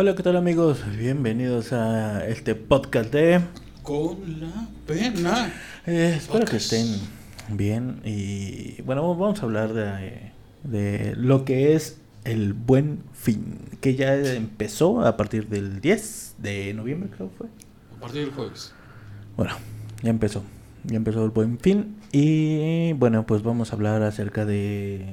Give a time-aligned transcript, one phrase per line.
[0.00, 0.78] Hola, ¿qué tal amigos?
[0.96, 3.40] Bienvenidos a este podcast de...
[3.82, 5.52] Con la pena.
[5.86, 7.00] Eh, espero que estén
[7.48, 10.30] bien y bueno, vamos a hablar de,
[10.62, 16.74] de lo que es el buen fin, que ya empezó a partir del 10 de
[16.74, 17.48] noviembre, creo fue.
[17.96, 18.72] A partir del jueves.
[19.36, 19.54] Bueno,
[20.04, 20.44] ya empezó,
[20.84, 25.06] ya empezó el buen fin y bueno, pues vamos a hablar acerca de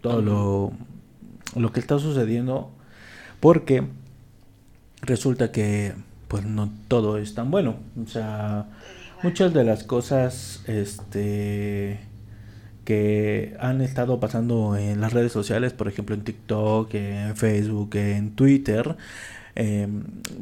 [0.00, 0.72] todo lo,
[1.56, 2.70] lo que está sucediendo
[3.40, 3.99] porque
[5.02, 5.94] resulta que
[6.28, 8.66] pues no todo es tan bueno, o sea,
[9.22, 12.00] muchas de las cosas este
[12.84, 18.34] que han estado pasando en las redes sociales, por ejemplo en TikTok, en Facebook, en
[18.34, 18.96] Twitter,
[19.56, 19.88] eh,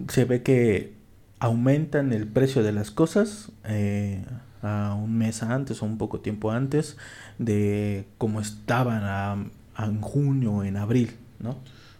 [0.09, 0.95] se ve que
[1.41, 4.25] aumentan el precio de las cosas eh,
[4.63, 6.97] a un mes antes o un poco tiempo antes
[7.39, 9.37] de como estaban a,
[9.85, 11.57] en junio, en abril, ¿no?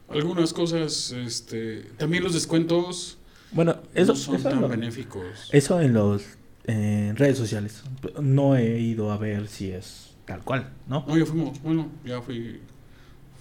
[0.09, 3.19] Algunas cosas, este, también los descuentos
[3.53, 5.49] Bueno, eso, no son eso, tan lo- benéficos.
[5.53, 6.23] eso en los
[6.65, 7.83] en redes sociales.
[8.21, 11.05] No he ido a ver si es tal cual, ¿no?
[11.07, 12.61] No, ya fuimos, bueno, ya fui,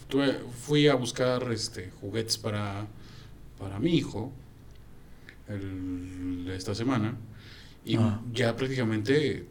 [0.09, 2.85] tuve- fui a buscar este juguetes para,
[3.59, 4.31] para mi hijo
[5.49, 7.15] el- esta semana
[7.85, 8.21] y Ah.
[8.33, 9.45] ya prácticamente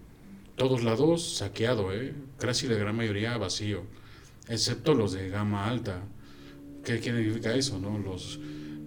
[0.57, 2.15] todos lados saqueado, ¿eh?
[2.39, 3.83] casi la gran mayoría vacío,
[4.49, 6.01] excepto los de gama alta.
[6.87, 7.79] ¿Qué, qué significa eso?
[7.81, 7.99] no?
[7.99, 8.39] Los,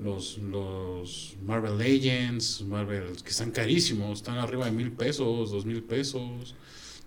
[0.02, 5.84] los, los Marvel Legends, Marvel, que están carísimos, están arriba de mil pesos, dos mil
[5.84, 6.56] pesos.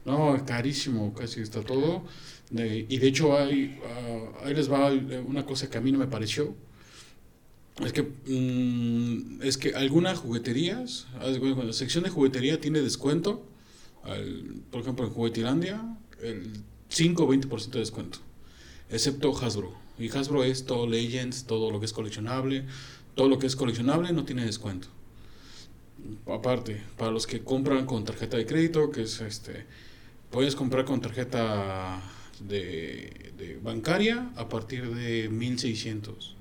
[0.05, 2.05] No, carísimo, casi está todo.
[2.51, 4.93] De- y de hecho, hay, ah, ahí les va
[5.27, 6.55] una cosa que a mí no me pareció.
[7.85, 13.47] Es que, mm, es que algunas jugueterías, la sección de juguetería tiene descuento.
[14.05, 16.51] al- por ejemplo, en Juguetilandia, el
[16.89, 18.19] 5 o 20% de descuento.
[18.91, 19.73] Excepto Hasbro.
[20.03, 22.65] Y Hasbro es todo Legends, todo lo que es coleccionable.
[23.15, 24.89] Todo lo que es coleccionable no tiene descuento.
[26.27, 29.67] Aparte, para los que compran con tarjeta de crédito, que es este,
[30.31, 32.01] puedes comprar con tarjeta
[32.41, 36.37] de, bancaria a partir de 1600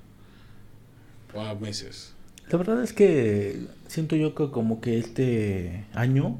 [1.36, 2.14] a meses.
[2.50, 6.38] La verdad es que siento yo que como que este año,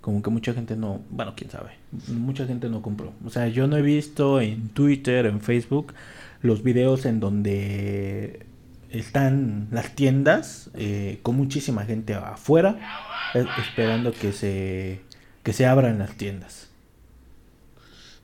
[0.00, 1.72] como que mucha gente no, bueno, quién sabe,
[2.08, 3.12] mucha gente no compró.
[3.24, 5.92] O sea, yo no he visto en Twitter, en Facebook,
[6.42, 8.46] los videos en donde
[8.90, 12.78] están las tiendas eh, con muchísima gente afuera
[13.34, 15.00] eh, esperando que se,
[15.42, 16.68] que se abran las tiendas.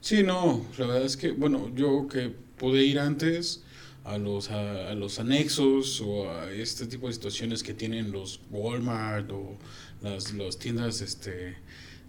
[0.00, 3.62] Sí, no, la verdad es que, bueno, yo que pude ir antes
[4.04, 8.40] a los, a, a los anexos o a este tipo de situaciones que tienen los
[8.50, 9.56] Walmart o
[10.02, 11.56] las, las tiendas este,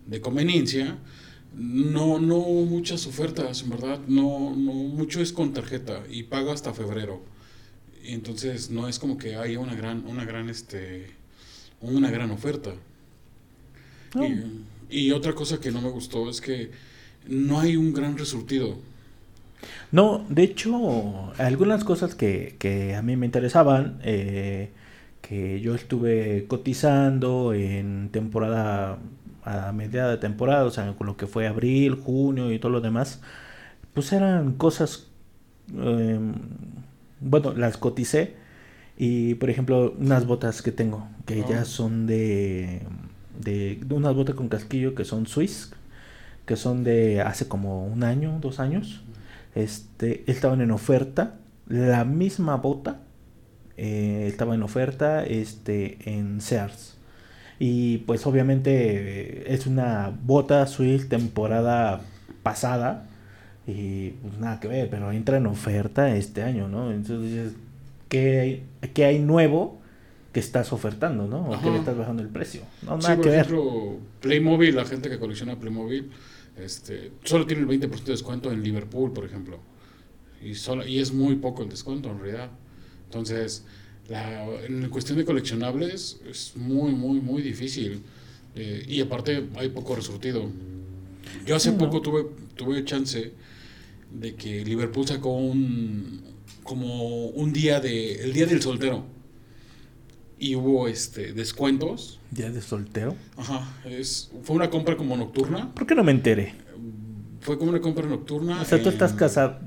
[0.06, 0.98] de conveniencia,
[1.56, 6.74] no, no muchas ofertas, en verdad, no, no, mucho es con tarjeta y paga hasta
[6.74, 7.22] febrero.
[8.04, 11.08] Y entonces no es como que haya una gran, una gran, este,
[11.82, 12.74] una gran oferta.
[14.16, 16.72] Y, y otra cosa que no me gustó es que
[17.28, 18.78] no hay un gran resurtido.
[19.92, 24.70] No, de hecho, algunas cosas que, que a mí me interesaban, eh,
[25.22, 29.00] que yo estuve cotizando en temporada,
[29.48, 32.82] a mediada de temporada, o sea, con lo que fue abril, junio y todo lo
[32.82, 33.22] demás,
[33.94, 35.08] pues eran cosas,
[35.76, 36.20] eh,
[37.20, 38.36] bueno, las coticé
[38.98, 41.48] y, por ejemplo, unas botas que tengo, que Ah.
[41.50, 42.82] ya son de,
[43.40, 45.74] de, de unas botas con casquillo que son Swiss,
[46.46, 49.04] que son de hace como un año, dos años
[49.56, 51.36] este, estaban en oferta.
[51.68, 53.02] La misma bota
[53.78, 56.97] eh, estaba en oferta este, en Sears.
[57.60, 62.02] Y pues obviamente eh, es una bota Swiss temporada
[62.44, 63.08] pasada.
[63.66, 66.92] Y pues nada que ver, pero entra en oferta este año, ¿no?
[66.92, 67.54] Entonces
[68.10, 69.82] ¿qué hay, qué hay nuevo
[70.32, 71.50] que estás ofertando, ¿no?
[71.52, 71.70] O que Ajá.
[71.72, 72.62] le estás bajando el precio.
[72.84, 73.40] No, Sí, nada por que ver.
[73.42, 76.12] ejemplo, Playmobil, la gente que colecciona Playmobil,
[76.58, 79.60] este, solo tiene el 20% de descuento en Liverpool, por ejemplo.
[80.42, 82.50] Y, solo, y es muy poco el descuento en realidad.
[83.06, 83.66] Entonces,
[84.10, 88.02] la, en cuestión de coleccionables es muy, muy, muy difícil.
[88.56, 90.50] Eh, y aparte hay poco resurtido.
[91.46, 92.26] Yo hace poco tuve,
[92.56, 93.34] tuve chance
[94.12, 96.22] de que Liverpool sacó un
[96.64, 99.06] como un día de el día del soltero
[100.40, 103.16] y hubo este descuentos Día de soltero.
[103.38, 105.74] Ajá, es, fue una compra como nocturna.
[105.74, 106.54] ¿Por qué no me enteré?
[107.40, 108.62] Fue como una compra nocturna.
[108.62, 109.60] O sea, tú en- estás casado.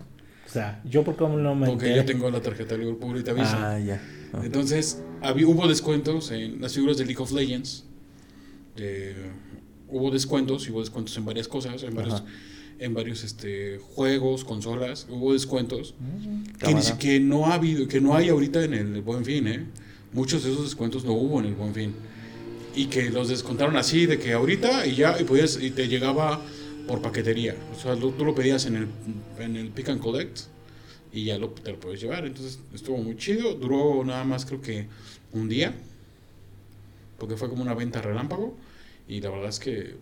[0.50, 1.96] O sea, yo por cómo no me Porque enteré.
[1.96, 3.52] yo tengo la tarjeta de Liverpool y te aviso.
[3.56, 4.02] Ah, ya.
[4.42, 7.84] Entonces, había, hubo descuentos en las figuras de League of Legends.
[8.76, 9.14] De-
[9.88, 11.82] hubo descuentos, hubo descuentos en varias cosas.
[11.84, 12.24] En varios, Ajá.
[12.80, 16.42] en varios este, juegos, consolas, hubo descuentos Mm,
[16.74, 19.66] ni que no ha habido, que no hay ahorita en el Buen Fin, ¿eh?
[20.12, 21.94] Muchos de esos descuentos no hubo en el Buen Fin.
[22.74, 26.40] Y que los descontaron así, de que ahorita y ya, y, podías, y te llegaba
[26.86, 27.54] por paquetería.
[27.76, 28.88] O sea, lo- tú lo pedías en el,
[29.38, 30.40] en el Pick and Collect
[31.12, 32.26] y ya lo, te lo puedes llevar.
[32.26, 33.54] Entonces estuvo muy chido.
[33.54, 34.86] Duró nada más creo que
[35.32, 35.74] un día,
[37.18, 38.56] porque fue como una venta relámpago.
[39.08, 39.96] Y la verdad es que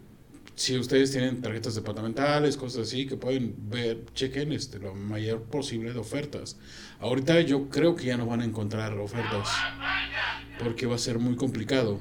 [0.54, 5.92] si ustedes tienen tarjetas departamentales, cosas así, que pueden ver, chequen este, lo mayor posible
[5.92, 6.56] de ofertas.
[7.00, 9.48] Ahorita yo creo que ya no van a encontrar ofertas,
[10.58, 12.00] porque va a ser muy complicado.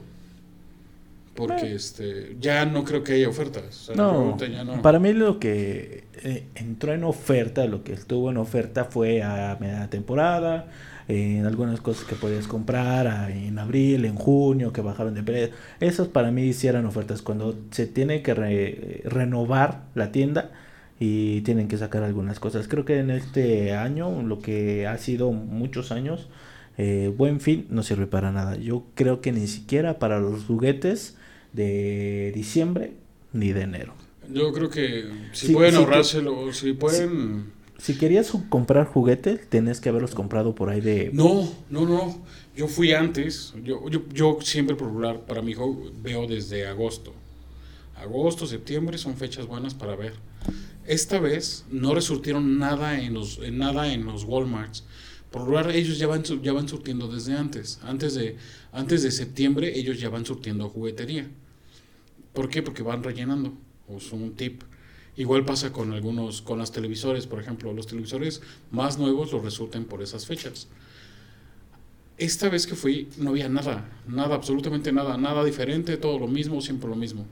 [1.38, 3.64] Porque este, ya no creo que haya ofertas.
[3.66, 4.82] O sea, No, ahorita ya no.
[4.82, 9.56] para mí lo que eh, entró en oferta, lo que estuvo en oferta fue a
[9.60, 10.68] media temporada,
[11.08, 15.56] en algunas cosas que podías comprar a- en abril, en junio, que bajaron de precio.
[15.80, 20.52] Esas para mí sí eran ofertas cuando se tiene que re- renovar la tienda
[21.00, 22.68] y tienen que sacar algunas cosas.
[22.68, 26.28] Creo que en este año, lo que ha sido muchos años,
[26.80, 28.56] eh, Buen Fin no sirve para nada.
[28.58, 31.17] Yo creo que ni siquiera para los juguetes
[31.58, 32.94] de diciembre
[33.34, 33.94] ni de enero.
[34.32, 37.58] Yo creo que si pueden sí, ahorrárselo, si pueden...
[37.78, 41.12] Si querías ju- comprar juguetes, tenés que haberlos comprado por ahí de...
[41.14, 42.26] No, no, no.
[42.56, 43.54] Yo fui antes.
[43.64, 47.14] Yo, yo, yo siempre por regular para mi hijo veo desde agosto.
[47.96, 50.14] Agosto, septiembre son fechas buenas para ver.
[50.88, 54.84] Esta vez no resurtieron nada en los, en nada en los Walmarts.
[55.30, 57.80] Por regular ellos ya van, ya van surtiendo desde antes.
[57.84, 58.38] Antes de,
[58.72, 61.28] antes de septiembre ellos ya van surtiendo juguetería.
[62.38, 62.60] ¿Por qué?
[62.66, 63.50] Porque van rellenando.
[63.96, 64.62] Es un tip.
[65.24, 67.74] Igual pasa con algunos, con los televisores, por ejemplo.
[67.74, 68.42] Los televisores
[68.72, 70.68] más nuevos los resurten por esas fechas.
[72.18, 76.62] Esta vez que fui no había nada, nada, absolutamente nada, nada diferente, todo lo mismo,
[76.62, 77.26] siempre lo mismo.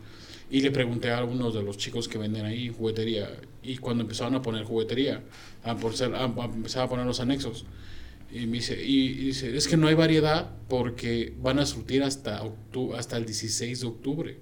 [0.51, 3.27] Y le pregunté a algunos de los chicos que venden ahí juguetería.
[3.63, 5.23] Y cuando empezaron a poner juguetería,
[5.63, 7.65] a, a- a empezar a poner los anexos.
[8.31, 12.03] Y me dice, y, y dice, es que no hay variedad porque van a surtir
[12.03, 12.43] hasta,
[12.95, 14.37] hasta el 16 de octubre.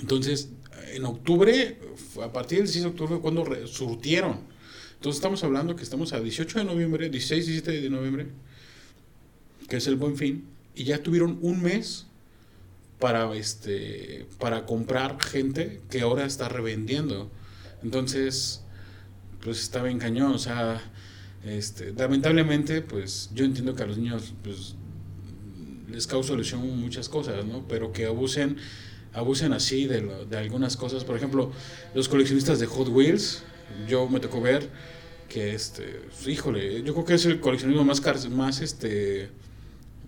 [0.00, 0.50] Entonces,
[0.92, 1.78] en octubre,
[2.22, 4.40] a partir del 16 de octubre, cuando surtieron.
[4.94, 8.26] Entonces estamos hablando que estamos a 18 de noviembre, 16, 17 de noviembre,
[9.68, 12.06] que es el buen fin, y ya tuvieron un mes
[12.98, 17.30] para, este, para comprar gente que ahora está revendiendo.
[17.82, 18.62] Entonces,
[19.42, 20.80] pues está bien cañón, o sea,
[21.44, 24.74] este, lamentablemente, pues yo entiendo que a los niños, pues
[25.90, 27.66] les causa ilusión muchas cosas, ¿no?
[27.68, 28.56] Pero que abusen,
[29.16, 31.02] abusen así de, lo- de algunas cosas.
[31.04, 31.50] Por ejemplo,
[31.94, 33.42] los coleccionistas de Hot Wheels,
[33.88, 34.68] yo me tocó ver
[35.28, 39.30] que, este, híjole, yo creo que es el coleccionismo más, car- más, este,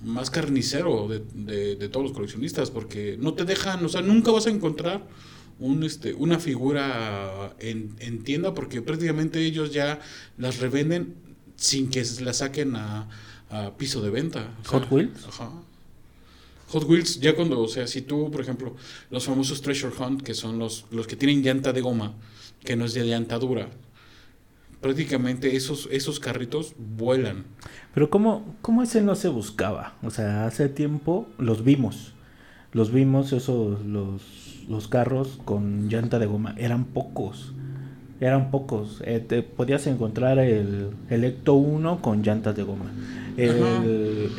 [0.05, 4.31] más carnicero de, de, de todos los coleccionistas, porque no te dejan, o sea, nunca
[4.31, 5.05] vas a encontrar
[5.59, 9.99] un, este, una figura en, en tienda, porque prácticamente ellos ya
[10.37, 11.15] las revenden
[11.57, 13.09] sin que la saquen a,
[13.51, 14.55] a piso de venta.
[14.61, 15.25] O sea, Hot Wheels.
[15.27, 15.51] Ajá.
[16.69, 18.77] Hot Wheels, ya cuando, o sea, si tú, por ejemplo,
[19.11, 22.15] los famosos Treasure Hunt, que son los, los que tienen llanta de goma,
[22.65, 23.71] que no es de llanta dura,
[24.81, 27.45] prácticamente esos, esos carritos vuelan.
[27.95, 29.97] Pero ¿cómo, ¿cómo ese no se buscaba?
[30.03, 32.13] O sea, hace tiempo los vimos.
[32.73, 34.23] Los vimos, esos, los,
[34.69, 36.55] los carros con llanta de goma.
[36.59, 37.55] Eran pocos.
[38.21, 39.01] Eran pocos.
[39.05, 42.91] Eh, te podías encontrar el, el Ecto 1 con llantas de goma.
[43.37, 43.51] El,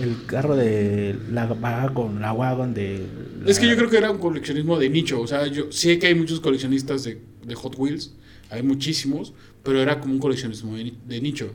[0.01, 3.06] el carro de la wagon, la wagon de...
[3.47, 5.97] Es que la- yo creo que era un coleccionismo de nicho, o sea, yo sé
[5.97, 8.13] que hay muchos coleccionistas de, de Hot Wheels,
[8.49, 9.31] hay muchísimos,
[9.63, 11.45] pero era como un coleccionismo de, ni- de nicho.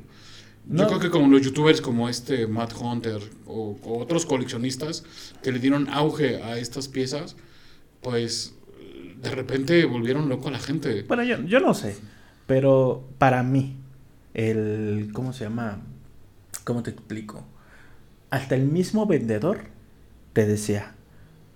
[0.71, 0.87] Yo No.
[0.87, 5.05] creo que como los youtubers como este Matt Hunter o, o otros coleccionistas
[5.43, 7.37] que le dieron auge a estas piezas,
[8.01, 8.54] pues
[9.25, 11.03] de repente volvieron loco a la gente.
[11.05, 11.97] Bueno, yo, yo no sé,
[12.47, 13.77] pero para mí,
[14.35, 15.81] el, ¿cómo se llama?
[16.65, 17.45] ¿Cómo te explico?
[18.31, 19.67] Hasta el mismo vendedor
[20.33, 20.95] te decía,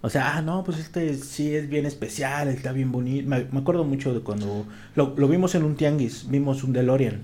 [0.02, 3.28] o sea, ah, no, pues este sí es bien especial, está bien bonito.
[3.28, 7.22] Me, me acuerdo mucho de cuando lo, lo vimos en un tianguis, vimos un DeLorean.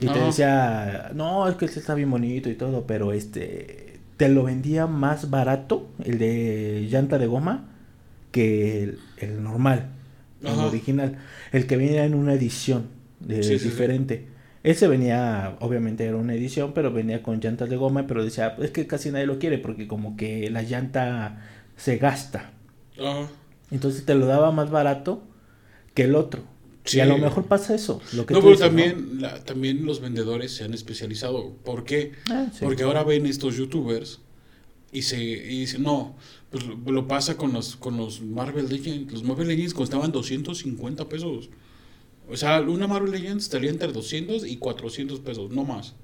[0.00, 0.22] Y te Ajá.
[0.22, 4.86] decía, no, es que este está bien bonito y todo, pero este, te lo vendía
[4.86, 7.68] más barato, el de llanta de goma,
[8.32, 9.90] que el, el normal,
[10.42, 11.18] el original.
[11.52, 12.88] El que venía en una edición
[13.20, 13.64] de, Sí, sí, sí.
[13.70, 14.28] diferente.
[14.64, 18.70] Ese venía, obviamente era una edición, pero venía con llantas de goma, pero decía, es
[18.72, 21.42] que casi nadie lo quiere porque como que la llanta
[21.76, 22.52] se gasta.
[22.98, 23.28] Ajá.
[23.70, 25.22] Entonces te lo daba más barato
[25.94, 26.44] que el otro.
[26.84, 26.98] Sí.
[26.98, 28.00] Y a lo mejor pasa eso.
[28.12, 31.54] Lo que No, tú pero dices, también, la- también los vendedores se han especializado.
[31.64, 32.12] ¿Por qué?
[32.30, 32.60] Ah, sí.
[32.64, 34.20] Porque ahora ven estos youtubers
[34.92, 36.16] y se y dicen, no,
[36.52, 39.10] pues lo, pasa con los, con los Marvel Legends.
[39.10, 41.48] Los Marvel Legends costaban 250 pesos.
[42.28, 45.94] O sea, una Marvel Legends estaría entre 200 y 400 pesos, no más.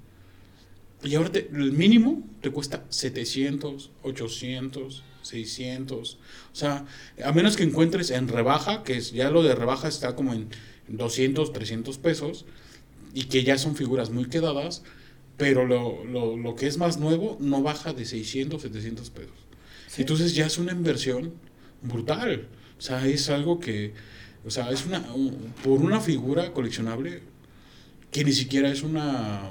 [1.04, 6.14] Y ahora el mínimo te cuesta 700, 800, 600.
[6.14, 6.86] O sea,
[7.22, 10.48] a menos que encuentres en rebaja, que es, ya lo de rebaja está como en
[10.88, 12.46] 200, 300 pesos,
[13.14, 14.82] y que ya son figuras muy quedadas,
[15.36, 19.37] pero lo, lo, lo que es más nuevo no baja de 600, 700 pesos.
[19.88, 20.02] Sí.
[20.02, 21.32] Entonces ya es una inversión
[21.82, 22.46] brutal.
[22.78, 23.92] O sea, es algo que,
[24.46, 27.22] o sea, es una, un- por una figura coleccionable
[28.12, 29.50] que ni siquiera es una,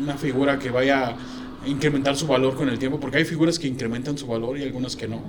[0.00, 3.66] una figura que vaya a incrementar su valor con el tiempo, porque hay figuras que
[3.66, 5.22] incrementan su valor y algunas que no.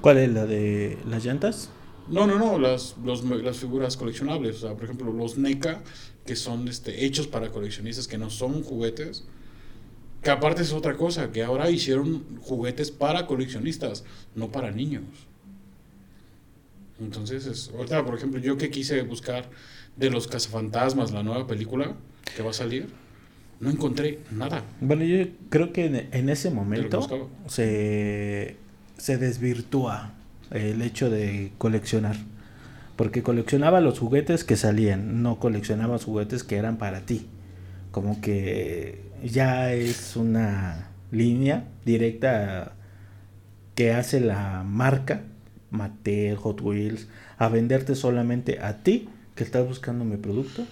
[0.00, 1.70] ¿Cuál es la de las llantas?
[2.08, 5.82] No, no, no, las, los- las figuras coleccionables, o sea, por ejemplo, los NECA,
[6.26, 9.24] que son este, hechos para coleccionistas, que no son juguetes,
[10.22, 15.02] que aparte es otra cosa, que ahora hicieron juguetes para coleccionistas, no para niños.
[17.00, 19.50] Entonces, es, ahorita, por ejemplo, yo que quise buscar
[19.96, 21.94] de los cazafantasmas, la nueva película
[22.36, 22.88] que va a salir,
[23.58, 24.64] no encontré nada.
[24.80, 28.56] Bueno, yo creo que en, en ese momento se,
[28.96, 30.14] se desvirtúa
[30.50, 32.16] el hecho de coleccionar.
[32.96, 37.26] Porque coleccionaba los juguetes que salían, no coleccionaba los juguetes que eran para ti.
[37.90, 42.74] Como que ya es una línea directa
[43.74, 45.24] que hace la marca,
[45.70, 50.66] Mattel, Hot Wheels, a venderte solamente a ti que estás buscando mi producto.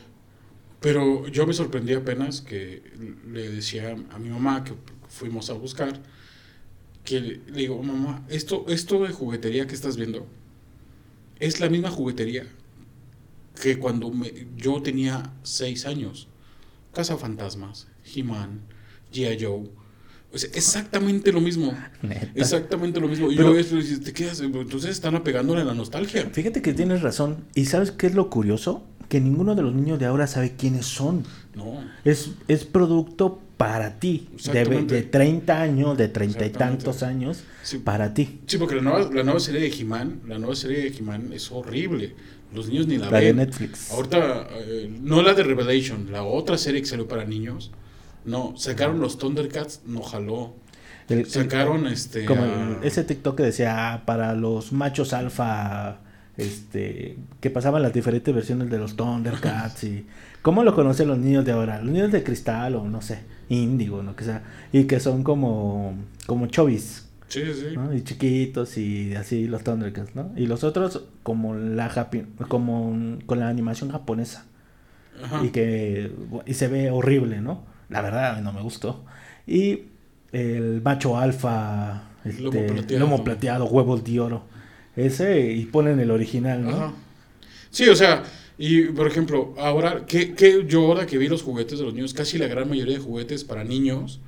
[0.80, 2.82] Pero yo me sorprendí apenas que
[3.30, 4.72] le decía a mi mamá que
[5.08, 6.00] fuimos a buscar,
[7.04, 10.26] que le digo, mamá, esto, esto de juguetería que estás viendo
[11.40, 12.46] es la misma juguetería
[13.60, 16.28] que cuando me- yo tenía seis años.
[16.94, 18.60] Casa Fantasmas, He-Man,
[19.12, 19.38] G.I.
[19.44, 19.68] Joe.
[20.32, 21.74] O sea, exactamente lo mismo.
[22.02, 22.28] Neta.
[22.36, 23.30] Exactamente lo mismo.
[23.32, 26.28] Y Pero- yo te quedas, entonces están apegándole a la nostalgia.
[26.32, 27.44] Fíjate que tienes razón.
[27.54, 28.84] ¿Y sabes qué es lo curioso?
[29.08, 31.24] Que ninguno de los niños de ahora sabe quiénes son.
[31.56, 31.82] No.
[32.04, 34.28] Es, es producto para ti.
[34.52, 36.84] De, de 30 años, de treinta y Exactamente.
[36.84, 37.78] tantos años, Sí.
[37.78, 38.38] para ti.
[38.46, 41.50] Sí, porque la nueva, la nueva serie de He-Man, la nueva serie de He-Man es
[41.50, 42.14] horrible.
[42.54, 43.36] Los niños ni la, La de ven.
[43.36, 43.90] Netflix.
[43.90, 47.72] Ahorita, eh, no la de Revelation, la otra serie que salió para niños.
[48.24, 50.54] No, sacaron los Thundercats, no jaló.
[51.08, 52.24] El- el- Sacaron este.
[52.24, 55.98] como a- el- ese TikTok que decía "Ah, para los machos alfa,
[56.36, 60.06] este, que pasaban las diferentes versiones de los Thundercats y
[60.42, 64.02] cómo lo conocen los niños de ahora, los niños de cristal o no sé, índigo,
[64.02, 65.94] no que sea, y que son como
[66.26, 67.06] como chovis.
[67.28, 67.66] Sí, sí.
[67.96, 70.32] Y chiquitos y así los Thundercats, ¿no?
[70.36, 74.46] Y los otros como la japi- como con la animación japonesa
[75.22, 75.44] Ajá.
[75.44, 76.12] y que
[76.46, 77.62] y se ve horrible, ¿no?
[77.90, 79.04] La verdad a mí no me gustó.
[79.46, 79.84] Y
[80.32, 82.98] el macho alfa, este, Lomo plateado.
[82.98, 84.44] lomo plateado, huevos de oro.
[84.96, 86.76] Ese y ponen el original, ¿no?
[86.76, 86.94] Ajá.
[87.70, 88.24] Sí, o sea,
[88.58, 92.14] y por ejemplo, ahora, que, que yo ahora que vi los juguetes de los niños,
[92.14, 94.20] casi la gran mayoría de juguetes para niños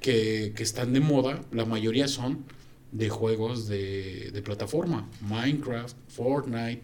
[0.00, 2.44] que, que están de moda, la mayoría son
[2.92, 5.08] de juegos de, de plataforma.
[5.22, 6.82] Minecraft, Fortnite,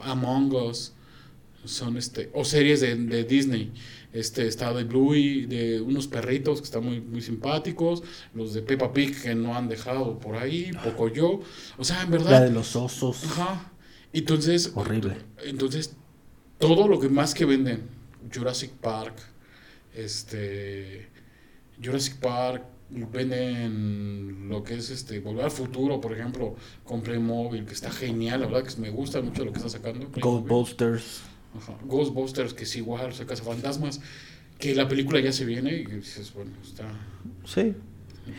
[0.00, 0.92] Among Us,
[1.64, 3.72] son este, o series de, de Disney.
[4.12, 8.02] Este está de Bluey, de unos perritos que están muy, muy simpáticos,
[8.34, 11.40] los de Peppa Pig que no han dejado por ahí, poco yo.
[11.76, 12.30] O sea, en verdad.
[12.30, 13.24] La de los osos.
[13.24, 13.72] Ajá.
[14.12, 15.16] Entonces, Horrible.
[15.44, 15.94] entonces
[16.58, 17.88] todo lo que más que venden,
[18.34, 19.14] Jurassic Park,
[19.94, 21.08] este
[21.82, 27.74] Jurassic Park, venden lo que es este Volver al Futuro, por ejemplo, con Playmobil, que
[27.74, 30.08] está genial, la verdad que me gusta mucho lo que está sacando.
[30.08, 30.48] Playmobil.
[30.48, 31.22] Ghostbusters.
[31.56, 31.74] Ajá.
[31.84, 34.00] Ghostbusters, que es igual, o sea, Fantasmas,
[34.58, 36.84] que la película ya se viene y dices, bueno, está
[37.44, 37.74] Sí.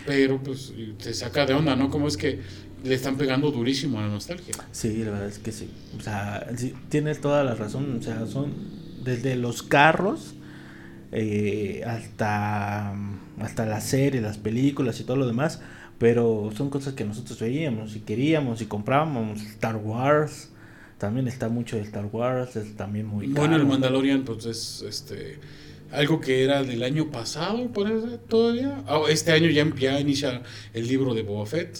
[0.05, 1.89] pero pues te saca de onda, ¿no?
[1.89, 2.39] Como es que
[2.83, 4.53] le están pegando durísimo a la nostalgia.
[4.71, 5.69] Sí, la verdad es que sí.
[5.97, 7.97] O sea, sí, tienes toda la razón.
[7.99, 8.53] O sea, son
[9.03, 10.35] desde los carros
[11.11, 12.93] eh, hasta,
[13.39, 15.61] hasta las series, las películas y todo lo demás.
[15.97, 19.41] Pero son cosas que nosotros veíamos y queríamos y comprábamos.
[19.41, 20.49] Star Wars.
[20.99, 22.55] También está mucho de Star Wars.
[22.55, 23.71] Es también muy Bueno, el caro.
[23.71, 25.39] Mandalorian, pues es este
[25.91, 28.83] algo que era del año pasado, parece, todavía.
[28.85, 31.79] Ah, este año ya, ya inicia el libro de Boba Fett.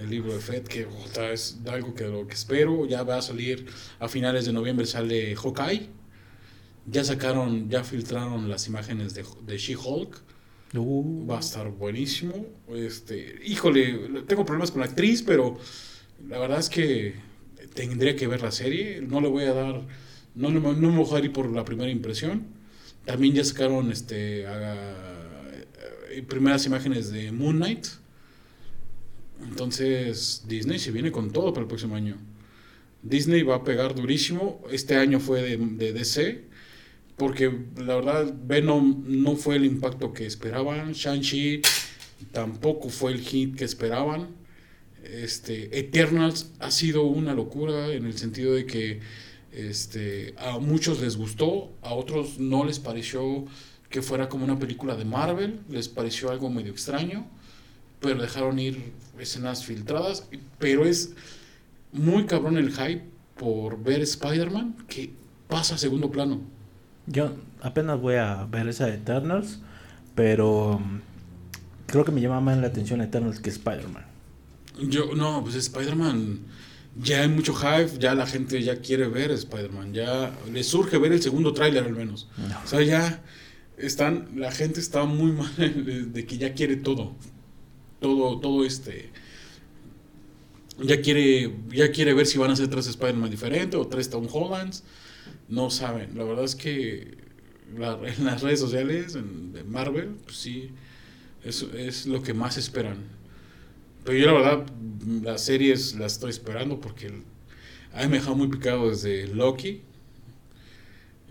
[0.00, 2.86] El libro de Fett, que otra es algo que lo que espero.
[2.86, 3.66] Ya va a salir
[4.00, 5.88] a finales de noviembre, sale Hawkeye.
[6.86, 10.22] Ya sacaron, ya filtraron las imágenes de, de She-Hulk.
[10.74, 12.46] Uh, Va a estar buenísimo.
[12.68, 15.58] Este, híjole, tengo problemas con la actriz, pero
[16.28, 17.14] la verdad es que
[17.78, 19.00] tendría que ver la serie.
[19.02, 19.82] No le voy a dar,
[20.34, 22.42] no, le- no me voy a ir por la primera impresión.
[23.04, 24.74] También ya sacaron este a-
[26.10, 27.86] eh, primeras imágenes de Moon Knight.
[29.48, 32.16] Entonces Disney se viene con todo para el próximo año.
[33.02, 34.60] Disney va a pegar durísimo.
[34.72, 36.48] Este año fue de, de DC.
[37.16, 40.92] Porque la verdad, Venom no fue el impacto que esperaban.
[40.92, 41.62] Shang-Chi
[42.32, 44.28] tampoco fue el hit que esperaban.
[45.08, 49.00] Este, Eternals ha sido una locura en el sentido de que
[49.52, 53.46] este, a muchos les gustó, a otros no les pareció
[53.88, 57.26] que fuera como una película de Marvel, les pareció algo medio extraño,
[58.00, 61.14] pero dejaron ir escenas filtradas, pero es
[61.92, 63.04] muy cabrón el hype
[63.36, 65.10] por ver Spider-Man que
[65.48, 66.40] pasa a segundo plano.
[67.06, 69.60] Yo apenas voy a ver esa de Eternals,
[70.14, 71.00] pero um,
[71.86, 74.07] creo que me llama más la atención Eternals que Spider-Man.
[74.80, 76.40] Yo, no, pues Spider-Man,
[77.02, 81.12] ya hay mucho hype, ya la gente ya quiere ver Spider-Man, ya le surge ver
[81.12, 82.28] el segundo tráiler al menos.
[82.36, 82.60] No.
[82.64, 83.22] O sea, ya
[83.76, 87.14] están, la gente está muy mal de, de que ya quiere todo.
[88.00, 89.10] Todo, todo este.
[90.80, 94.28] Ya quiere, ya quiere ver si van a hacer tres Spider-Man diferentes o tres Tom
[94.30, 94.84] Hollands.
[95.48, 96.16] No saben.
[96.16, 97.18] La verdad es que
[97.76, 100.70] la- en las redes sociales en- de Marvel, pues sí,
[101.42, 102.98] es, es lo que más esperan.
[104.08, 104.66] Pero yo la verdad,
[105.22, 107.08] las series las estoy esperando porque
[107.92, 109.82] a mí me dejado muy picado desde Loki.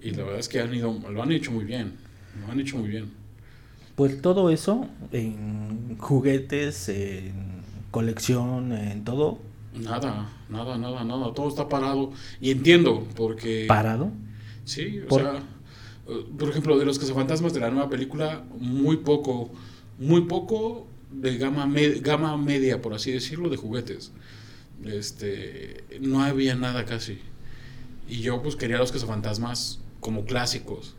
[0.03, 1.93] Y la verdad es que han ido, lo han hecho muy bien.
[2.39, 3.09] Lo han hecho muy bien.
[3.95, 7.33] Pues todo eso en juguetes, en
[7.89, 9.39] colección, en todo
[9.73, 11.33] Nada, nada, nada, nada.
[11.33, 12.11] Todo está parado.
[12.39, 13.65] Y entiendo, porque.
[13.67, 14.11] parado.
[14.65, 15.37] Sí, o Por- sea.
[16.09, 19.49] eh, Por ejemplo, de los cazafantasmas de la nueva película, muy poco,
[19.97, 24.11] muy poco de gama, me- gama media, por así decirlo, de juguetes.
[24.85, 27.19] Este, no había nada casi.
[28.07, 30.95] Y yo pues quería los cazafantasmas como clásicos.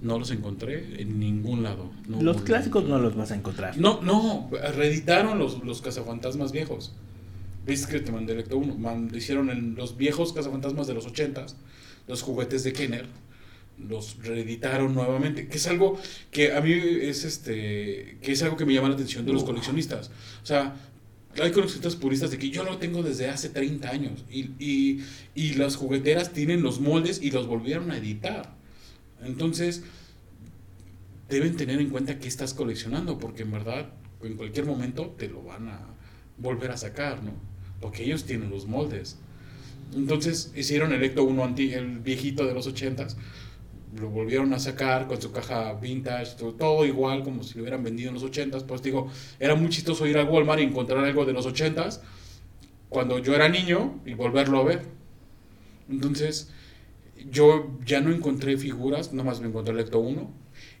[0.00, 1.90] No los encontré en ningún lado.
[2.06, 3.76] No Los clásicos no los vas a encontrar.
[3.78, 6.92] No, no, reeditaron los, los cazafantasmas viejos.
[7.66, 8.76] Viste que te mandé el 1.
[8.76, 11.54] Man- hicieron en los viejos cazafantasmas de los 80s,
[12.06, 13.06] los juguetes de Kenner,
[13.86, 15.48] los reeditaron nuevamente.
[15.48, 15.98] Que es algo
[16.30, 18.18] que a mí es este.
[18.22, 20.10] que es algo que me llama la atención de los coleccionistas.
[20.42, 20.76] O sea,
[21.40, 24.24] hay coleccionistas puristas de que yo lo tengo desde hace 30 años.
[24.30, 28.56] Y, y, y las jugueteras tienen los moldes y los volvieron a editar.
[29.22, 29.82] Entonces,
[31.28, 33.90] deben tener en cuenta que estás coleccionando, porque en verdad,
[34.22, 35.80] en cualquier momento te lo van a
[36.38, 37.32] volver a sacar, ¿no?
[37.80, 39.18] Porque ellos tienen los moldes.
[39.94, 43.16] Entonces, hicieron el Ecto 1 anti, el viejito de los 80s,
[43.96, 47.82] lo volvieron a sacar con su caja vintage, todo, todo igual como si lo hubieran
[47.82, 48.64] vendido en los 80s.
[48.64, 52.00] Pues digo, era muy chistoso ir al Walmart y encontrar algo de los 80s
[52.88, 54.82] cuando yo era niño y volverlo a ver.
[55.88, 56.50] Entonces,
[57.30, 60.30] yo ya no encontré figuras, nomás me encontré el Ecto 1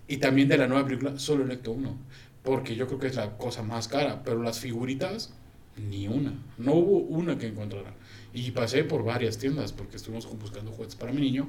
[0.06, 1.96] y también de la nueva película solo el Ecto 1,
[2.42, 5.32] porque yo creo que es la cosa más cara, pero las figuritas
[5.76, 7.94] ni una, no hubo una que encontrara.
[8.32, 11.48] Y pasé por varias tiendas porque estuvimos buscando juguetes para mi niño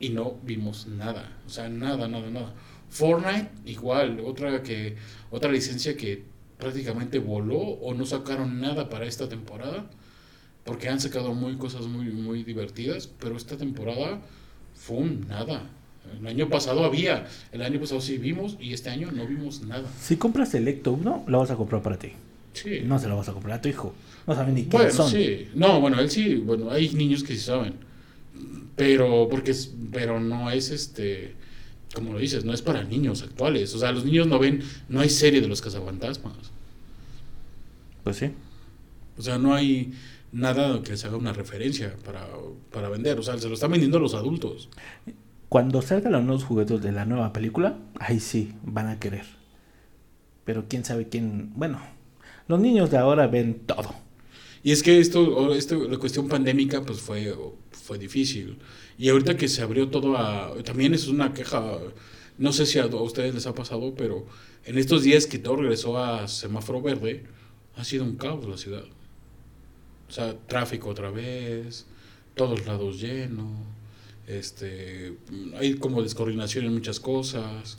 [0.00, 2.54] y no vimos nada, o sea, nada, nada, nada.
[2.90, 4.96] Fortnite igual, otra que
[5.30, 6.24] otra licencia que
[6.58, 9.88] prácticamente voló o no sacaron nada para esta temporada
[10.64, 14.20] porque han sacado muy cosas muy muy divertidas, pero esta temporada
[14.74, 15.70] fue un nada.
[16.18, 19.88] El año pasado había, el año pasado sí vimos y este año no vimos nada.
[20.00, 22.12] Si compras el Ecto 1, lo vas a comprar para ti.
[22.54, 22.80] Sí.
[22.84, 23.94] No se lo vas a comprar a tu hijo.
[24.26, 25.10] No saben ni bueno, quiénes son.
[25.10, 25.48] sí.
[25.54, 27.74] No, bueno, él sí, bueno, hay niños que sí saben.
[28.78, 31.34] Pero porque es, pero no es este
[31.94, 33.74] como lo dices, no es para niños actuales.
[33.74, 36.34] O sea, los niños no ven, no hay serie de los cazafantasmas.
[38.04, 38.30] Pues sí.
[39.16, 39.92] O sea, no hay
[40.32, 42.26] nada que les haga una referencia para,
[42.72, 43.18] para vender.
[43.18, 44.68] O sea, se lo están vendiendo los adultos.
[45.48, 49.24] Cuando salgan los nuevos juguetes de la nueva película, ahí sí, van a querer.
[50.44, 51.52] Pero quién sabe quién.
[51.56, 51.80] Bueno,
[52.48, 53.94] los niños de ahora ven todo.
[54.62, 57.34] Y es que esto, esto, la cuestión pandémica, pues fue,
[57.70, 58.58] fue difícil.
[58.98, 60.54] Y ahorita que se abrió todo a...
[60.64, 61.78] También es una queja,
[62.38, 64.26] no sé si a, a ustedes les ha pasado, pero
[64.64, 67.24] en estos días que todo regresó a semáforo verde,
[67.76, 68.84] ha sido un caos la ciudad.
[70.08, 71.86] O sea, tráfico otra vez,
[72.34, 73.52] todos lados llenos,
[74.26, 75.16] este,
[75.56, 77.76] hay como descoordinación en muchas cosas.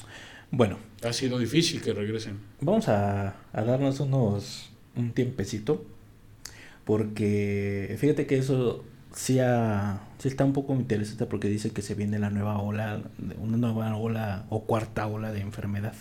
[0.51, 2.39] Bueno, Ha sido difícil que regresen.
[2.61, 4.69] vamos a, a darnos unos.
[4.95, 5.85] un tiempecito.
[6.89, 11.93] Porque fíjate que eso sí, ha- sí está un poco interesante porque dice que se
[11.93, 12.99] viene la nueva ola,
[13.39, 15.93] una nueva ola o cuarta ola de enfermedad.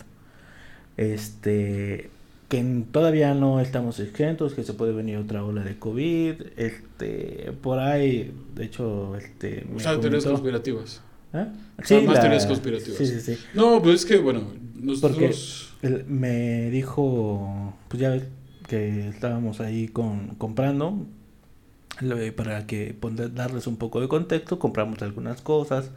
[0.97, 2.09] Este,
[2.47, 7.77] que todavía no estamos exentos, que se puede venir otra ola de COVID, este, por
[7.77, 11.03] ahí, de hecho, este, O teorías conspirativas.
[11.33, 11.45] ¿Eh?
[12.07, 12.97] más teorías conspirativas.
[12.97, 13.37] Sí, sí, sí.
[13.53, 15.75] No, pues es que, bueno, Porque nosotros...
[15.83, 18.23] él me dijo, pues ya ves
[18.69, 21.07] que estábamos ahí con, comprando
[22.01, 22.95] Lo- Para que
[23.33, 25.91] darles un poco de contexto, compramos algunas cosas.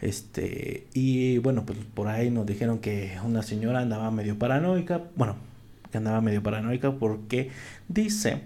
[0.00, 5.02] Este, y bueno, pues por ahí nos dijeron que una señora andaba medio paranoica.
[5.16, 5.36] Bueno,
[5.90, 7.50] que andaba medio paranoica porque
[7.88, 8.42] dice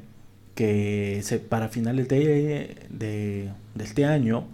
[0.54, 3.50] que se, para finales de, de,
[3.84, 4.46] este año,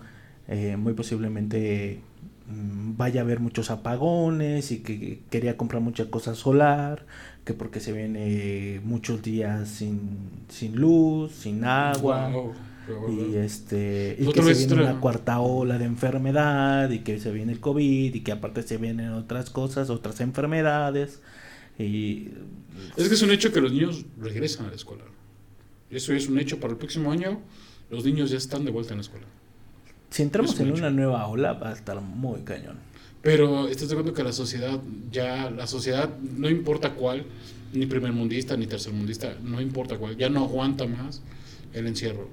[0.49, 2.01] eh, muy posiblemente
[2.49, 7.07] vaya a haber muchos apagones y que quería comprar mucha cosa solar,
[7.45, 12.29] que porque se viene muchos días sin, sin luz, sin agua.
[12.29, 12.55] Wow,
[13.09, 17.53] Y este y que se viene una cuarta ola de enfermedad y que se viene
[17.53, 21.21] el COVID y que aparte se vienen otras cosas, otras enfermedades
[21.79, 22.29] y
[22.97, 25.05] Es que es un hecho que los niños regresan a la escuela.
[25.91, 27.41] Eso es un hecho para el próximo año.
[27.91, 29.27] Los niños ya están de vuelta en la escuela.
[30.17, 30.79] Si entramos Es en hecho.
[30.79, 32.77] una nueva ola va a estar muy cañón.
[33.21, 34.81] Pero estás de acuerdo que la sociedad,
[35.13, 37.25] ya la sociedad, no importa cuál,
[37.75, 41.21] ni primermundista ni tercermundista, no importa cuál, ya no aguanta más
[41.75, 42.29] el encierro.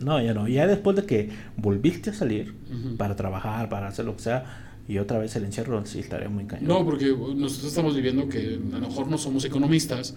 [0.00, 0.46] No, ya no.
[0.46, 2.96] Ya después de que volviste a salir Ujú.
[2.98, 6.44] para trabajar, para hacer lo que sea y otra vez el encierro sí estaría muy
[6.44, 6.68] cañón.
[6.68, 10.14] No, porque nosotros estamos viviendo que a lo mejor no somos economistas,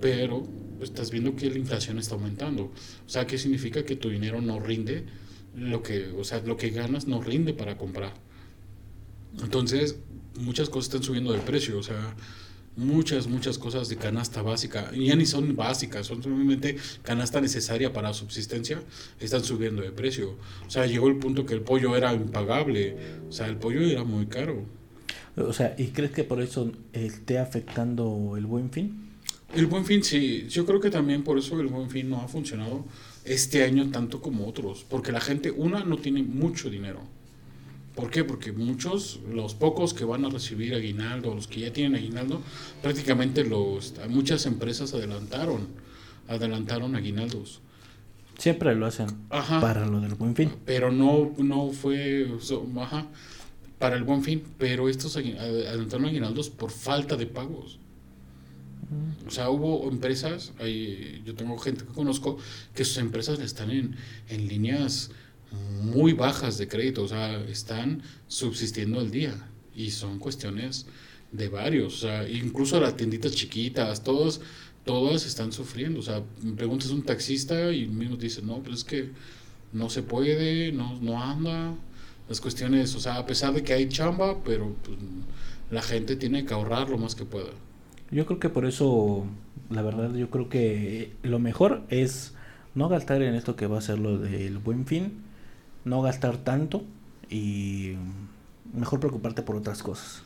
[0.00, 0.46] pero
[0.80, 2.64] estás viendo que la inflación está aumentando.
[2.64, 5.06] O sea, ¿qué significa que tu dinero no rinde?
[5.54, 8.14] Lo que, o sea, lo que ganas no rinde para comprar.
[9.42, 9.96] Entonces,
[10.38, 12.14] muchas cosas están subiendo de precio, o sea,
[12.76, 18.12] muchas, muchas cosas de canasta básica, ya ni son básicas, son simplemente canasta necesaria para
[18.12, 18.82] subsistencia,
[19.20, 20.36] están subiendo de precio.
[20.66, 22.96] O sea, llegó el punto que el pollo era impagable,
[23.28, 24.64] o sea, el pollo era muy caro.
[25.36, 29.08] O sea, ¿y crees que por eso esté afectando el buen fin?
[29.54, 32.28] El buen fin, sí, yo creo que también por eso el buen fin no ha
[32.28, 32.86] funcionado
[33.24, 37.00] este año tanto como otros, porque la gente, una, no tiene mucho dinero.
[37.94, 38.24] ¿Por qué?
[38.24, 42.40] Porque muchos, los pocos que van a recibir aguinaldo, los que ya tienen aguinaldo,
[42.80, 45.66] prácticamente los, muchas empresas adelantaron,
[46.26, 47.60] adelantaron aguinaldos.
[48.38, 49.60] Siempre lo hacen Ajá.
[49.60, 50.50] para lo del buen fin.
[50.64, 53.06] Pero no, no fue, so- ajá,
[53.78, 57.78] para el buen fin, pero estos adelantaron aguinaldos por falta de pagos.
[59.26, 62.38] O sea, hubo empresas, ahí, yo tengo gente que conozco,
[62.74, 63.96] que sus empresas están en,
[64.28, 65.10] en líneas
[65.82, 69.48] muy bajas de crédito, o sea, están subsistiendo al día.
[69.74, 70.86] Y son cuestiones
[71.30, 74.40] de varios, o sea, incluso las tienditas chiquitas, todos,
[74.84, 76.00] todas están sufriendo.
[76.00, 76.22] O sea,
[76.56, 79.10] preguntas a un taxista y mismo dice, no, pues es que
[79.72, 81.74] no se puede, no, no anda.
[82.28, 84.98] Las cuestiones, o sea, a pesar de que hay chamba, pero pues,
[85.70, 87.50] la gente tiene que ahorrar lo más que pueda.
[88.12, 89.24] Yo creo que por eso,
[89.70, 92.34] la verdad, yo creo que lo mejor es
[92.74, 95.22] no gastar en esto que va a ser lo del buen fin,
[95.86, 96.84] no gastar tanto
[97.30, 97.94] y
[98.74, 100.22] mejor preocuparte por otras cosas.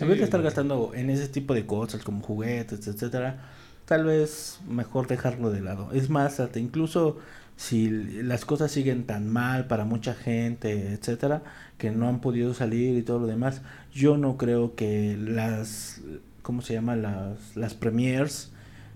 [0.00, 3.50] En vez de estar gastando en ese tipo de cosas como juguetes, etcétera,
[3.84, 5.90] tal vez mejor dejarlo de lado.
[5.92, 7.18] Es más, hasta incluso
[7.56, 11.42] si las cosas siguen tan mal para mucha gente, etcétera,
[11.78, 16.00] que no han podido salir y todo lo demás, yo no creo que las
[16.46, 16.94] ¿cómo se llama?
[16.94, 18.52] las las premiers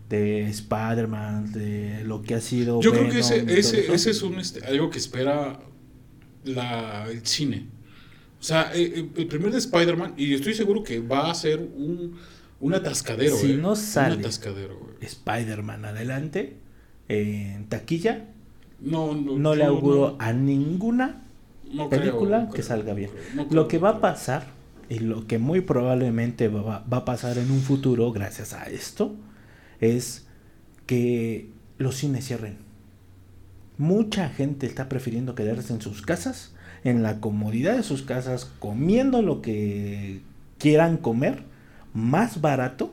[0.09, 4.39] de Spider-Man, de lo que ha sido Yo creo que ese, ese, ese es un,
[4.39, 5.59] este, algo que espera
[6.45, 7.67] la, el cine.
[8.39, 11.59] O sea, eh, eh, el primer de Spider-Man, y estoy seguro que va a ser
[11.59, 12.17] un,
[12.61, 13.35] un atascadero.
[13.37, 14.15] Si eh, no sale.
[14.15, 14.95] Un atascadero, güey.
[15.01, 16.57] Spider-Man adelante
[17.09, 18.29] en taquilla,
[18.81, 21.25] No, no, no le auguro no- a ninguna
[21.65, 23.11] creo, película que creo, salga bien.
[23.51, 24.47] Lo que va a pasar
[24.91, 29.15] y lo que muy probablemente va, va a pasar en un futuro gracias a esto
[29.81, 30.27] es
[30.85, 31.49] que
[31.79, 32.59] los cines cierren.
[33.79, 39.23] Mucha gente está prefiriendo quedarse en sus casas, en la comodidad de sus casas, comiendo
[39.23, 40.21] lo que
[40.59, 41.45] quieran comer,
[41.95, 42.93] más barato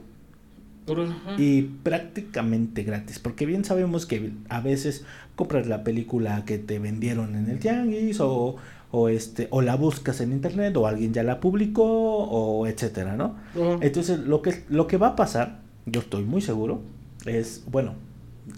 [1.38, 5.03] y prácticamente gratis, porque bien sabemos que a veces
[5.36, 8.55] compras la película que te vendieron en el tianguis o,
[8.91, 13.36] o este o la buscas en internet o alguien ya la publicó o etcétera, ¿no?
[13.82, 16.82] Entonces lo que lo que va a pasar, yo estoy muy seguro,
[17.26, 17.93] es bueno,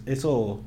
[0.06, 0.60] eso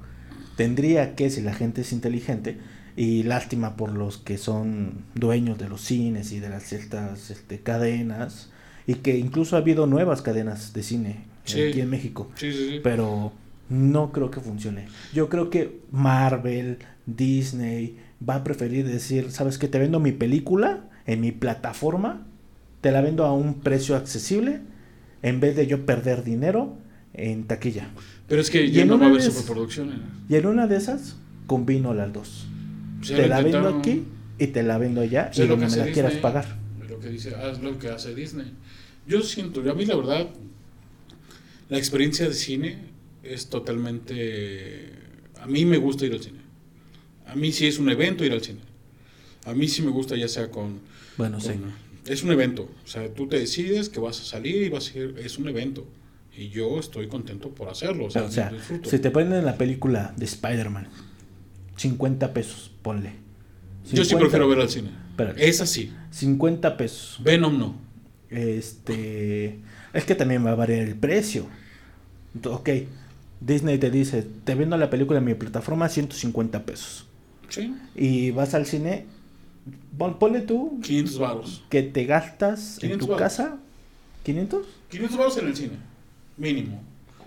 [0.56, 2.58] tendría que si la gente es inteligente
[2.96, 7.60] y lástima por los que son dueños de los cines y de las ciertas este,
[7.60, 8.52] cadenas
[8.86, 11.62] y que incluso ha habido nuevas cadenas de cine Sí.
[11.62, 12.80] aquí en México, Sí, sí, sí.
[12.84, 13.34] pero
[13.70, 14.86] no creo que funcione.
[15.14, 19.68] Yo creo que Marvel, Disney va a preferir decir, ¿sabes qué?
[19.68, 22.26] Te vendo mi película en mi plataforma,
[22.82, 24.62] te la vendo a un precio accesible
[25.22, 26.78] en vez de yo perder dinero
[27.14, 27.90] en taquilla.
[28.28, 29.96] Pero es que ya no va a haber superproducciones.
[30.30, 32.48] Y en una de esas combino las dos.
[33.06, 34.04] Te la vendo aquí
[34.40, 36.58] y te la vendo allá Sí, y lo que me la quieras pagar.
[36.88, 38.54] Lo que dice, haz lo que hace Disney.
[39.06, 40.30] Yo siento, a mí la verdad,
[41.70, 42.78] la experiencia de cine
[43.24, 44.94] es totalmente
[45.40, 46.43] A mí me gusta ir al cine.
[47.28, 48.60] A mí sí es un evento ir al cine.
[49.46, 50.80] A mí sí me gusta ya sea con...
[51.18, 51.60] Bueno, con- sí.
[52.08, 52.70] Es un evento.
[52.84, 55.16] O sea, tú te decides que vas a salir y vas a ir...
[55.24, 55.86] Es un evento.
[56.36, 58.06] Y yo estoy contento por hacerlo.
[58.06, 60.88] O sea, O si te ponen la película de Spider-Man,
[61.78, 63.12] 50 pesos, ponle.
[63.92, 64.90] Yo sí 50 prefiero ver al cine.
[65.12, 65.48] Espérate.
[65.48, 65.94] Es así.
[66.12, 67.20] 50 pesos.
[67.24, 67.76] Venom no.
[68.30, 69.60] Este.
[69.94, 71.46] Es que también va a variar el precio.
[72.46, 72.70] Ok.
[73.40, 77.06] Disney te dice: Te vendo la película en mi plataforma 150 pesos.
[77.50, 77.74] Sí.
[77.96, 79.06] Y vas al cine.
[79.98, 81.64] pon- Ponle tú 500 baros.
[81.70, 83.58] que te gastas en 500 tu casa.
[84.26, 84.62] ¿500?
[84.90, 85.74] 500 baros en el cine.
[86.38, 86.82] Mínimo.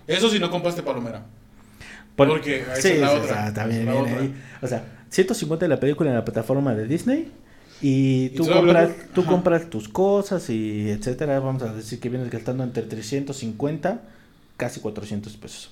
[0.07, 1.25] Eso si no compraste palomera.
[2.15, 3.25] Por- Porque esa sí, es la sí, otra.
[3.25, 4.21] o sea, también La viene otra.
[4.23, 4.33] ahí.
[4.61, 7.31] O sea, 150 de la película en la plataforma de Disney.
[7.81, 8.57] Y tú compras,
[8.89, 11.39] hablando- tú compras tus cosas y etcétera.
[11.39, 14.01] Vamos a decir que vienes gastando entre 350,
[14.57, 15.69] casi 400 pesos.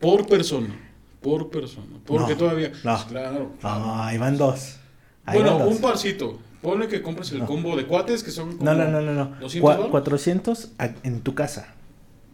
[0.00, 0.74] Por persona.
[1.22, 1.86] Por persona.
[2.06, 2.68] Porque No, todavía.
[2.84, 3.04] no.
[3.06, 3.06] Claro.
[3.08, 3.52] claro.
[3.62, 4.76] No, ahí van dos.
[5.24, 5.76] Ahí Bueno, van dos.
[5.76, 6.38] un parcito.
[6.60, 7.46] Ponle que compres el No.
[7.46, 9.12] combo de cuates que son como No, no, no, no.
[9.12, 9.24] no.
[9.40, 9.90] 200 Cua- varos.
[9.90, 11.74] 400 a- en tu casa.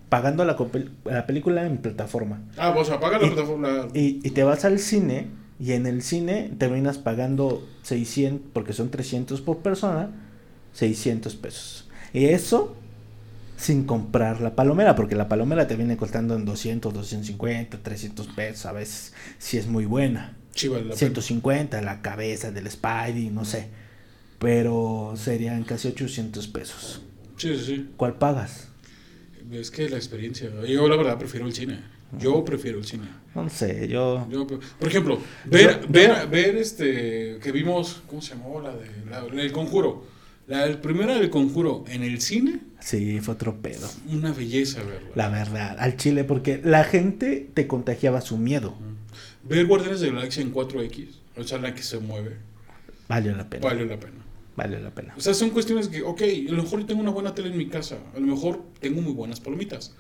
[0.09, 0.57] Pagando la,
[1.05, 2.41] la película en plataforma.
[2.57, 3.89] Ah, pues apaga la Y- plataforma.
[3.95, 5.27] Y, y te vas al cine
[5.61, 10.11] y en el cine terminas pagando 600, porque son 300 por persona,
[10.73, 11.89] 600 pesos.
[12.13, 12.75] Y eso
[13.59, 18.65] sin comprar la palomera, porque la palomera te viene costando en 200, 250, 300 pesos
[18.67, 20.37] a veces, si es muy buena.
[20.55, 20.97] Sí, vale la pena.
[20.97, 23.69] 150 la cabeza del Spidey, no sé.
[24.39, 27.03] Pero serían casi 800 pesos.
[27.37, 27.89] Sí, sí, sí.
[27.97, 28.69] ¿Cuál pagas?
[29.51, 30.51] Es que la experiencia.
[30.67, 31.81] Yo la verdad prefiero el cine.
[32.19, 33.09] Yo prefiero el cine.
[33.35, 34.27] No sé, yo...
[34.31, 38.61] Yo, por ejemplo, ver, Yo- ver, yo- ver este que vimos, ¿cómo se llamó?
[38.61, 40.07] La de la, del conjuro.
[40.49, 43.87] La primera del conjuro en el cine, Sí, fue otro pedo.
[44.11, 45.11] una belleza verla.
[45.15, 48.75] La verdad, al chile, porque la gente te contagiaba su miedo.
[49.45, 52.37] Ver Guardianes de la Galaxia en 4X, o sea, la que se mueve,
[53.09, 53.65] Valió la pena.
[53.67, 54.15] vale la pena.
[54.57, 55.15] Valió la pena.
[55.17, 57.59] O sea, son cuestiones que, ok, a lo mejor yo tengo una buena tele en
[57.59, 59.95] mi casa, a lo mejor tengo muy buenas palomitas.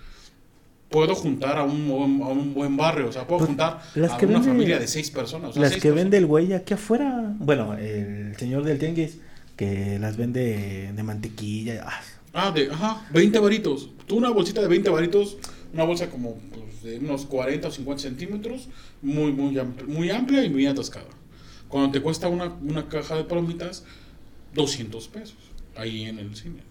[0.88, 1.90] Puedo juntar a un,
[2.22, 4.78] a un buen barrio, o sea, puedo Pues, juntar las a que una vende- familia
[4.78, 5.50] de seis personas.
[5.50, 6.04] o sea, Las seis que personas.
[6.04, 7.34] vende el güey aquí afuera.
[7.38, 9.18] Bueno, el señor del tianguis
[9.58, 11.84] que las vende de mantequilla.
[11.86, 12.00] ah,
[12.32, 13.90] Ah, de, ajá, 20 varitos.
[14.06, 15.38] Tú una bolsita de 20 varitos,
[15.72, 18.68] una bolsa como pues, de unos 40 o 50 centímetros,
[19.02, 21.08] muy, muy, amplia, muy amplia y muy atascada.
[21.68, 23.84] Cuando te cuesta una, una caja de palomitas,
[24.54, 25.36] 200 pesos,
[25.74, 26.62] ahí en el cine.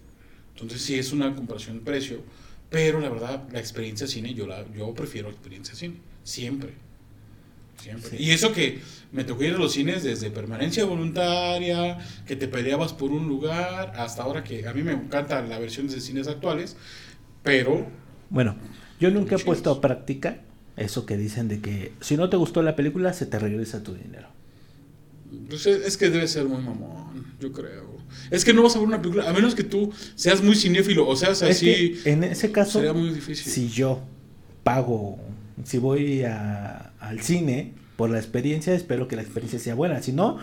[0.54, 2.22] Entonces sí es una comparación precio,
[2.70, 6.72] pero la verdad, la experiencia cine, yo, la, yo prefiero experiencia cine, siempre.
[7.82, 8.16] Siempre.
[8.20, 8.80] Y eso que
[9.12, 13.92] me tocó ir a los cines desde permanencia voluntaria, que te peleabas por un lugar,
[13.96, 16.76] hasta ahora que a mí me encanta la versión de cines actuales,
[17.42, 17.86] pero
[18.30, 18.56] Bueno,
[19.00, 20.40] yo nunca he puesto a práctica
[20.76, 23.94] eso que dicen de que si no te gustó la película, se te regresa tu
[23.94, 24.28] dinero.
[25.48, 27.98] pues, es es que debe ser muy mamón, yo creo.
[28.30, 31.06] Es que no vas a ver una película, a menos que tú seas muy cinéfilo,
[31.08, 31.66] o seas Es así,
[32.02, 33.50] que en ese caso, sería muy difícil.
[33.52, 34.00] si yo
[34.62, 35.18] pago,
[35.64, 40.00] si voy a- al cine por la experiencia, espero que la experiencia sea buena.
[40.02, 40.38] Si no,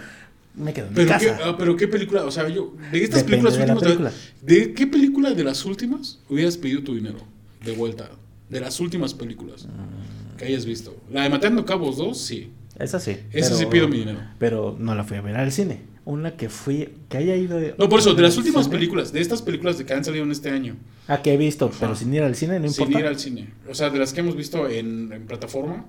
[0.56, 1.40] me quedo en mi Pero qué, casa.
[1.46, 4.12] ah, pero qué película, o sea, yo, de estas Depende películas de últimas, película.
[4.42, 7.20] ¿de qué película de las últimas hubieras pedido tu dinero
[7.64, 8.10] de vuelta?
[8.50, 10.38] De las últimas películas Mm.
[10.38, 10.96] que hayas visto.
[11.12, 12.52] La de Matando Cabos 2, sí.
[12.78, 13.18] Esa sí.
[13.32, 14.20] Esa sí pido mi dinero.
[14.38, 15.82] Pero no la fui a ver al cine.
[16.06, 17.60] Una que fui, que haya ido.
[17.80, 18.76] No, por eso, de las últimas cine.
[18.78, 20.76] películas, de estas películas de que han salido en este año,
[21.08, 23.00] Ah, que he visto, pero sin ir al cine, no sin importa.
[23.00, 23.50] ir al cine.
[23.68, 25.86] O sea, de las que hemos visto en, en plataforma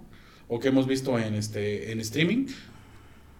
[0.48, 2.46] o que hemos visto en este en streaming.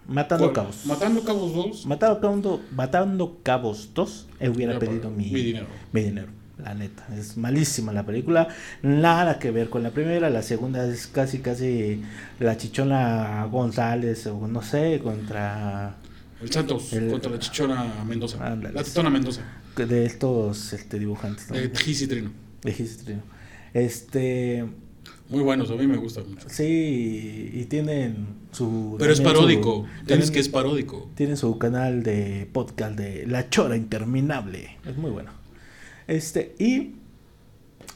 [0.08, 0.54] Matando ¿cuál?
[0.54, 0.86] cabos.
[0.86, 1.86] Matando Cabos 2.
[1.86, 5.66] Matando, cabos, matando cabos 2, eh, hubiera Ya, pedido mi, mi dinero.
[5.92, 6.28] mi dinero.
[6.62, 8.48] La neta, es malísima la película.
[8.82, 10.30] Nada que ver con la primera.
[10.30, 12.02] La segunda es casi, casi
[12.38, 15.96] la chichona González, o no sé, contra
[16.42, 18.54] El Santos El- contra la Chichona Mendoza.
[18.56, 19.42] La Titona Mendoza.
[19.76, 21.50] de estos este, dibujantes.
[21.50, 21.56] ¿no?
[21.56, 22.30] De Gis y Trino.
[22.62, 23.16] De History.
[23.74, 24.64] Este.
[25.28, 26.48] Muy buenos, a mí me gusta mucho.
[26.48, 28.96] Sí, y tienen su.
[28.98, 29.86] Pero es su- paródico.
[30.06, 31.10] Tienes que es paródico.
[31.14, 34.78] Tienen su canal de podcast de La Chora Interminable.
[34.86, 35.30] Es muy bueno.
[36.06, 36.92] Este, y.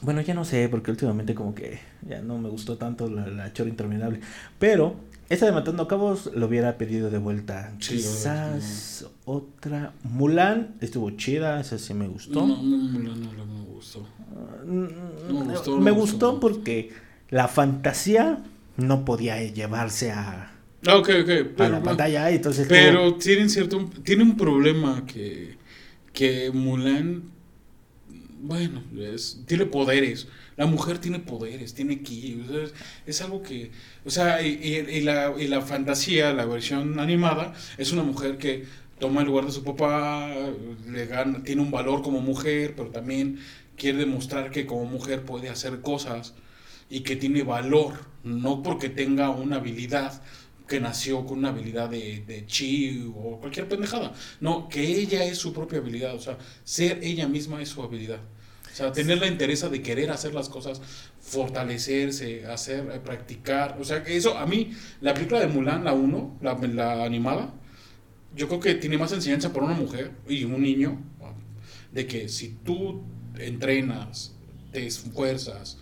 [0.01, 3.53] Bueno, ya no sé, porque últimamente como que ya no me gustó tanto la, la
[3.53, 4.19] Chora Interminable.
[4.59, 4.95] Pero
[5.33, 7.73] esa de Matando Cabos lo hubiera pedido de vuelta.
[7.79, 9.93] Quizás otra.
[10.03, 12.45] Mulan estuvo chida, esa sí me gustó.
[12.45, 14.07] No, no, no, no, no me gustó.
[14.65, 14.87] Mm,
[15.29, 16.91] No me gustó, me gustó porque
[17.29, 18.43] la fantasía
[18.77, 20.51] no podía llevarse a,
[20.87, 21.29] Ah, ok, ok.
[21.29, 23.89] a Pero, la pantalla, entonces pero tienen cierto.
[24.03, 25.57] Tiene un problema que.
[26.13, 27.23] Que Mulan.
[28.41, 30.27] bueno, es, tiene poderes.
[30.61, 32.45] La mujer tiene poderes, tiene ki.
[32.47, 33.71] o es, algo que.
[34.05, 38.65] O sea, y la, y la fantasía, la versión animada, es una mujer que
[38.99, 40.31] toma el lugar de su papá,
[40.87, 43.39] le gana, tiene un valor como mujer, pero también
[43.75, 46.35] quiere demostrar que como mujer puede hacer cosas
[46.91, 47.93] y que tiene valor,
[48.23, 50.21] no porque tenga una habilidad
[50.67, 54.13] que nació con una habilidad de, de chi o cualquier pendejada.
[54.39, 58.19] No, que ella es su propia habilidad, o sea, ser ella misma es su habilidad.
[58.81, 60.81] Sea, tener la interés de querer hacer las cosas,
[61.19, 63.77] fortalecerse, hacer, eh, practicar.
[63.79, 67.53] O sea, que eso a mí, la película de Mulan, la 1, la, la animada,
[68.35, 70.99] yo creo que tiene más enseñanza para una mujer y un niño
[71.91, 73.03] de que si tú
[73.37, 74.33] entrenas,
[74.71, 75.77] te esfuerzas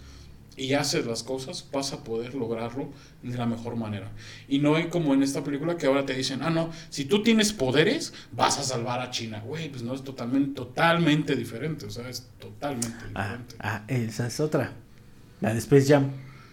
[0.59, 2.89] y haces las cosas, vas a poder lograrlo
[3.23, 4.11] de la mejor manera.
[4.47, 7.23] Y no hay como en esta película que ahora te dicen, ah, no, si tú
[7.23, 9.41] tienes poderes, vas a salvar a China.
[9.45, 13.55] Güey, pues no es totalmente, totalmente diferente, o sea, es totalmente Ah, diferente.
[13.59, 14.73] ah, esa es otra.
[15.41, 16.11] La de Space Jam.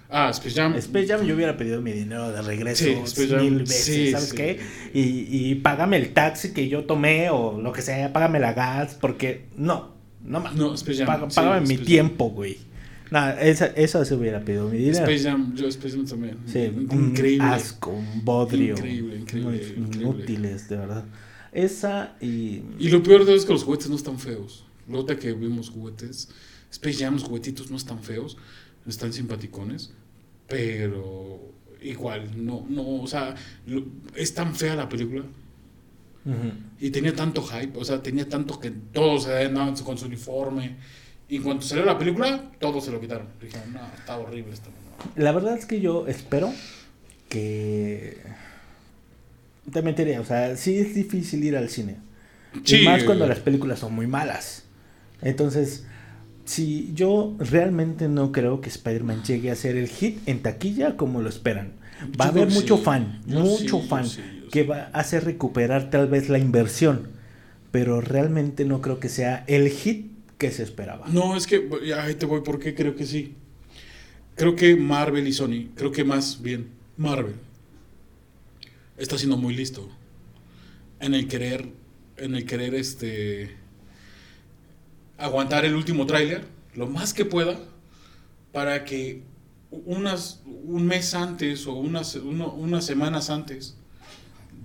[0.08, 0.74] Ah, Space Jam.
[0.76, 4.36] Space Jam yo hubiera pedido mi dinero de regreso Sí, mil veces, sí, ¿sabes sí.
[4.36, 4.60] qué?
[4.94, 8.96] Y, y págame el taxi que yo tomé o lo que sea, págame la gas,
[9.00, 10.54] porque no, no más.
[10.54, 12.56] No, Space Jam, págame mi Space tiempo, güey.
[13.10, 15.04] Nada, esa, eso se hubiera pedido mi dinero.
[15.04, 16.38] Space Jam, yo Space Jam también.
[16.46, 17.46] Sí, un increíble.
[17.46, 18.74] asco, un bodrio.
[18.74, 20.00] Increíble, increíble, increíble.
[20.02, 21.04] Inútiles, de verdad.
[21.52, 22.62] Esa y...
[22.78, 24.64] Y lo peor de todo es que los juguetes no están feos.
[24.88, 26.28] Luego que vimos juguetes,
[26.70, 28.36] Space Jam, los juguetitos no están feos,
[28.86, 29.92] están simpaticones,
[30.46, 31.40] pero
[31.82, 33.34] igual, no, no, o sea,
[33.66, 35.24] lo- es tan fea la película
[36.80, 40.76] y tenía tanto hype, o sea, tenía tanto que todos andaban con su uniforme.
[41.28, 43.26] Y cuando salió la película, todos se lo quitaron.
[43.40, 45.12] Dijeron, no, está horrible esta mamada".
[45.16, 46.52] La verdad es que yo espero
[47.28, 48.18] que...
[49.72, 51.96] Te metería, o sea, sí es difícil ir al cine.
[52.64, 54.62] Sí, y más cuando las películas son muy malas.
[55.22, 55.84] Entonces,
[56.44, 61.20] si yo realmente no creo que Spider-Man llegue a ser el hit en taquilla como
[61.20, 61.72] lo esperan.
[62.20, 62.84] Va a Yo haber mucho sí.
[62.84, 64.06] fan, Yo mucho sí, fan,
[64.52, 67.08] que va a hacer recuperar tal vez la inversión.
[67.72, 71.06] Pero realmente no creo que sea el hit que se esperaba.
[71.08, 71.68] No, es que
[71.98, 73.34] ahí te voy porque creo que sí.
[74.34, 77.36] Creo que Marvel y Sony, creo que más bien Marvel
[78.98, 79.88] está siendo muy listo
[81.00, 81.68] en el querer
[82.18, 83.54] en el querer este
[85.18, 86.44] aguantar el último tráiler
[86.74, 87.58] lo más que pueda
[88.52, 89.22] para que
[89.70, 93.76] unas un mes antes o unas unas semanas antes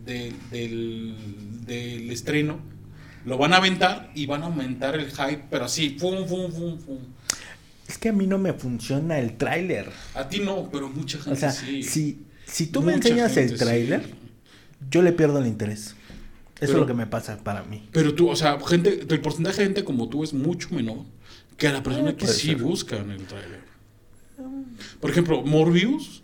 [0.05, 1.13] de- del,
[1.65, 2.60] del estreno
[3.25, 6.77] lo van a aventar y van a aumentar el hype, pero así, pum, pum, pum,
[6.79, 6.97] pum.
[7.88, 9.89] Es que a mí no me funciona el tráiler.
[10.15, 11.84] A ti no, pero mucha gente O sea, sí.
[11.84, 13.55] si, si tú me enseñas el sí.
[13.57, 14.10] tráiler,
[14.89, 15.88] yo le pierdo el interés.
[15.88, 15.95] Eso
[16.60, 17.89] Pero- es lo que me pasa para mí.
[17.91, 20.99] Pero tú, o sea, gente, el porcentaje de gente como tú es mucho menor
[21.57, 22.57] que a la persona Ah, que sí ser.
[22.57, 23.62] buscan el tráiler.
[24.99, 26.23] Por ejemplo, Morbius,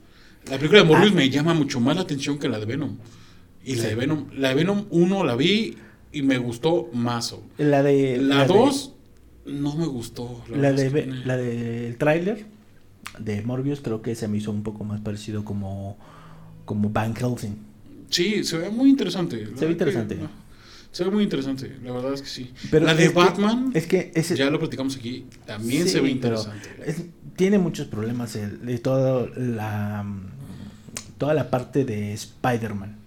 [0.50, 1.16] la película de Morbius Ah.
[1.16, 2.98] me llama mucho más la atención que la de Venom.
[3.64, 5.76] Y la de Venom, la de Venom 1 la vi
[6.12, 7.34] y me gustó más.
[7.34, 8.94] o- La de La de- 2
[9.46, 10.44] no me gustó.
[10.54, 12.46] La de que- la del tráiler
[13.20, 15.98] de Morbius creo que se me hizo un poco más parecido como
[16.66, 17.56] como Van Helsing.
[18.10, 19.38] Sí, se ve muy interesante.
[19.46, 20.16] Se ve que, interesante.
[20.16, 20.30] no,
[20.92, 22.52] se ve muy interesante, la verdad es que sí.
[22.70, 26.02] Pero la de que- Batman, es que ese ya lo platicamos aquí, también Sí, se
[26.02, 26.70] ve interesante.
[26.86, 27.04] es-
[27.38, 30.06] tiene muchos problemas el, de toda la
[31.18, 32.98] toda la parte de Spider-Man.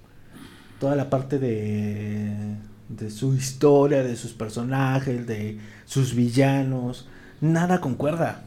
[0.81, 2.57] Toda la parte de
[2.91, 7.07] de su historia, de sus personajes, de sus villanos,
[7.41, 8.43] nada concuerda.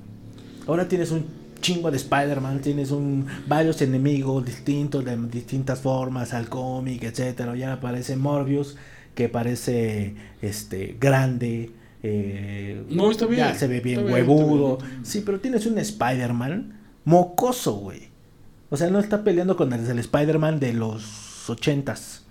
[0.67, 1.25] Ahora tienes un
[1.62, 7.56] chingo de Spider-Man, tienes un varios enemigos distintos de distintas formas al cómic, etcétera.
[7.56, 8.75] Ya aparece Morbius
[9.15, 14.73] que parece este grande, eh, No, está bien, ya se ve bien está bien, huevudo.
[14.77, 15.06] está bien.
[15.06, 18.10] Sí, pero tienes un Spider-Man mocoso, güey.
[18.69, 22.22] O sea, no está peleando con el, el Spider-Man de los ochentas.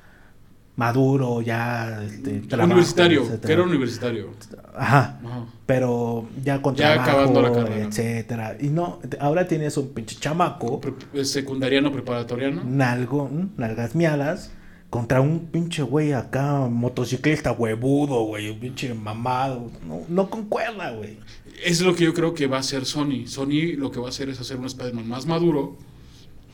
[0.77, 3.47] Maduro, ya este, trabajo, universitario, etcétera.
[3.47, 4.31] que era universitario.
[4.75, 5.21] Ajá.
[5.25, 5.45] Ajá.
[5.67, 7.85] Pero ya con Ya trabajo, acabando la carrera.
[7.87, 8.57] etcétera.
[8.59, 12.63] Y no, ahora tienes un pinche chamaco, Pre- eh, secundariano, preparatoriano.
[12.65, 14.51] nalgo, nalgas miadas,
[14.89, 19.71] contra un pinche güey acá, motociclista huevudo, güey, un pinche mamado.
[19.87, 21.19] No, no concuerda, güey.
[21.65, 23.27] Es lo que yo creo que va a hacer Sony.
[23.27, 25.77] Sony lo que va a hacer es hacer un Spider-Man más maduro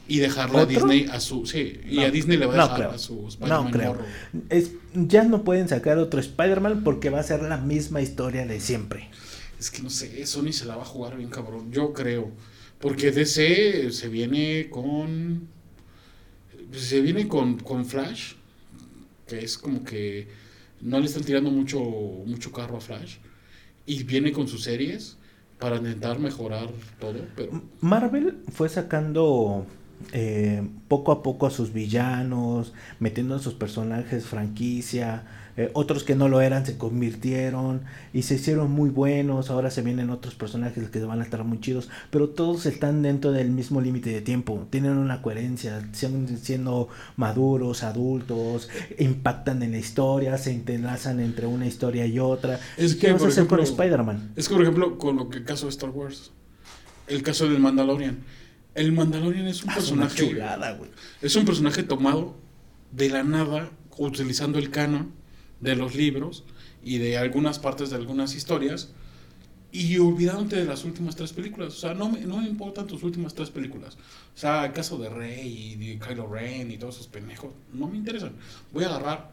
[0.09, 0.67] y dejarle a.
[0.67, 1.47] Disney a su...
[1.47, 3.99] Sí, y a Disney le va a dejar a su Spider-Man No creo.
[4.49, 8.59] Es, ya no pueden sacar otro Spider-Man porque va a ser la misma historia de
[8.59, 9.09] siempre.
[9.61, 12.33] Es que no sé, Sony se la va a jugar bien cabrón, yo creo.
[12.81, 15.49] Porque DC se viene con...
[16.73, 18.35] Se viene con, con Flash,
[19.27, 20.29] que es como que
[20.81, 23.17] no le están tirando mucho, mucho carro a Flash.
[23.87, 25.17] y viene con sus series
[25.59, 29.67] para intentar mejorar todo, pero Marvel fue sacando
[30.13, 35.25] eh, poco a poco a sus villanos, metiendo en sus personajes franquicia,
[35.59, 37.83] eh, otros que no lo eran se convirtieron
[38.13, 41.59] y se hicieron muy buenos, ahora se vienen otros personajes que van a estar muy
[41.61, 46.89] chidos, pero todos están dentro del mismo límite de tiempo, tienen una coherencia, siguen siendo
[47.17, 48.69] maduros, adultos,
[49.01, 52.61] impactan en la historia, se entrelazan entre una historia y otra.
[52.77, 54.35] Es ¿Qué que, vas a hacer con Spider-Man?
[54.37, 56.31] Es que, por ejemplo, con lo que caso de Star Wars,
[57.09, 58.19] el caso del Mandalorian.
[58.79, 60.29] El Mandalorian es un Ah, es personaje.
[60.29, 60.91] chulada, güey.
[61.21, 62.37] Es un personaje tomado
[62.93, 65.13] de la nada, utilizando el canon
[65.61, 66.45] de los libros
[66.85, 68.93] y de algunas partes de algunas historias,
[69.73, 71.75] y olvidándote de las últimas tres películas.
[71.75, 73.97] O sea, no me, no me importan tus últimas tres películas.
[74.35, 77.89] O sea, el caso de Rey y de Kylo Ren y todos esos pendejos, no
[77.89, 78.33] me interesan.
[78.73, 79.33] Voy a agarrar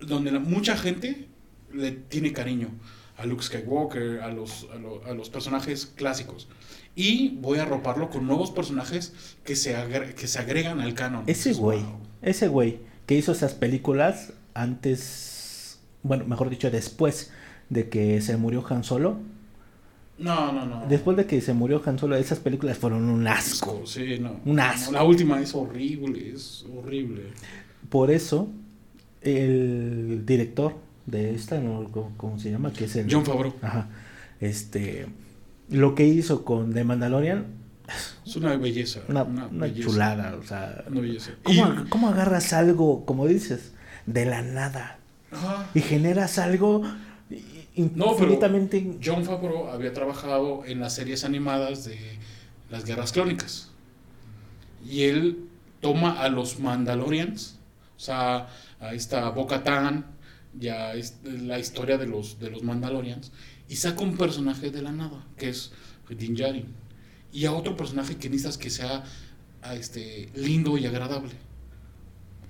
[0.00, 1.28] donde la- mucha gente
[1.72, 2.68] le tiene cariño
[3.16, 6.48] a Luke Skywalker, a los, a, lo- a los personajes clásicos.
[6.96, 9.12] Y voy a arroparlo con nuevos personajes
[9.44, 11.22] que se, agre- que se agregan al canon.
[11.26, 12.00] Ese güey, "Wow".
[12.22, 17.30] ese güey que hizo esas películas antes, bueno, mejor dicho, después
[17.68, 19.18] de que se murió Han Solo.
[20.18, 20.86] No, no, no.
[20.88, 23.82] Después de que se murió Han Solo, esas películas fueron un asco.
[23.84, 24.40] Sí, no.
[24.46, 24.92] Un asco.
[24.92, 27.24] No, la última es horrible, es horrible.
[27.90, 28.48] Por eso,
[29.20, 30.74] el director
[31.04, 32.72] de esta, no, ¿cómo, cómo se llama?
[32.72, 33.06] Que es el...
[33.12, 33.52] John Favreau.
[33.60, 33.88] Ajá.
[34.40, 35.06] Este,
[35.68, 37.46] lo que hizo con The Mandalorian,
[38.26, 39.00] Es una belleza.
[39.08, 40.84] una, una una belleza, chulada, o sea...
[40.88, 41.30] Una belleza.
[41.42, 43.72] ¿Cómo, Y- cómo agarras algo, como dices,
[44.06, 44.98] de la nada?
[45.32, 45.68] Ajá.
[45.74, 46.82] y generas algo
[47.74, 51.98] i- No, pero infinitamente John Favreau había trabajado en las series animadas de
[52.70, 53.70] las Guerras Clónicas.
[54.88, 55.48] Y él
[55.80, 57.58] toma a los Mandalorians,
[57.96, 58.48] o sea,
[58.80, 60.06] a esta Bo-Katan,
[60.58, 63.32] ya es la historia de los, de los Mandalorians,
[63.68, 65.72] y saca un personaje de la nada, que es
[66.08, 66.66] Din Djarin.
[67.32, 69.04] Y a otro personaje que necesitas que sea
[69.62, 71.34] a este, lindo y agradable.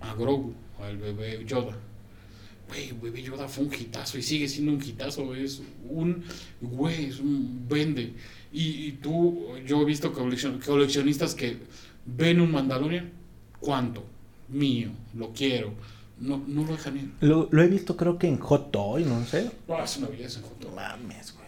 [0.01, 1.77] A Grogu, al bebé Yoda.
[2.69, 5.35] Güey, Baby Yoda fue un hitazo y sigue siendo un hitazo.
[5.35, 6.23] Es un,
[6.61, 8.13] güey, es un vende.
[8.53, 11.59] Y, y tú, yo he visto coleccion- coleccionistas que
[12.05, 13.11] ven un Mandalorian,
[13.61, 14.05] ¿cuánto?
[14.49, 15.75] Mío, lo quiero.
[16.19, 17.13] No, no lo dejan ir.
[17.21, 19.51] lo, lo he visto creo que en Hot Toy, no sé.
[19.69, 20.71] No, es una belleza, Joto.
[20.75, 21.47] Mames, güey.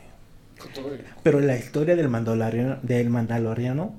[0.59, 1.01] Joto, güey.
[1.23, 3.95] Pero la historia del Mandaloriano, del Mandaloriano,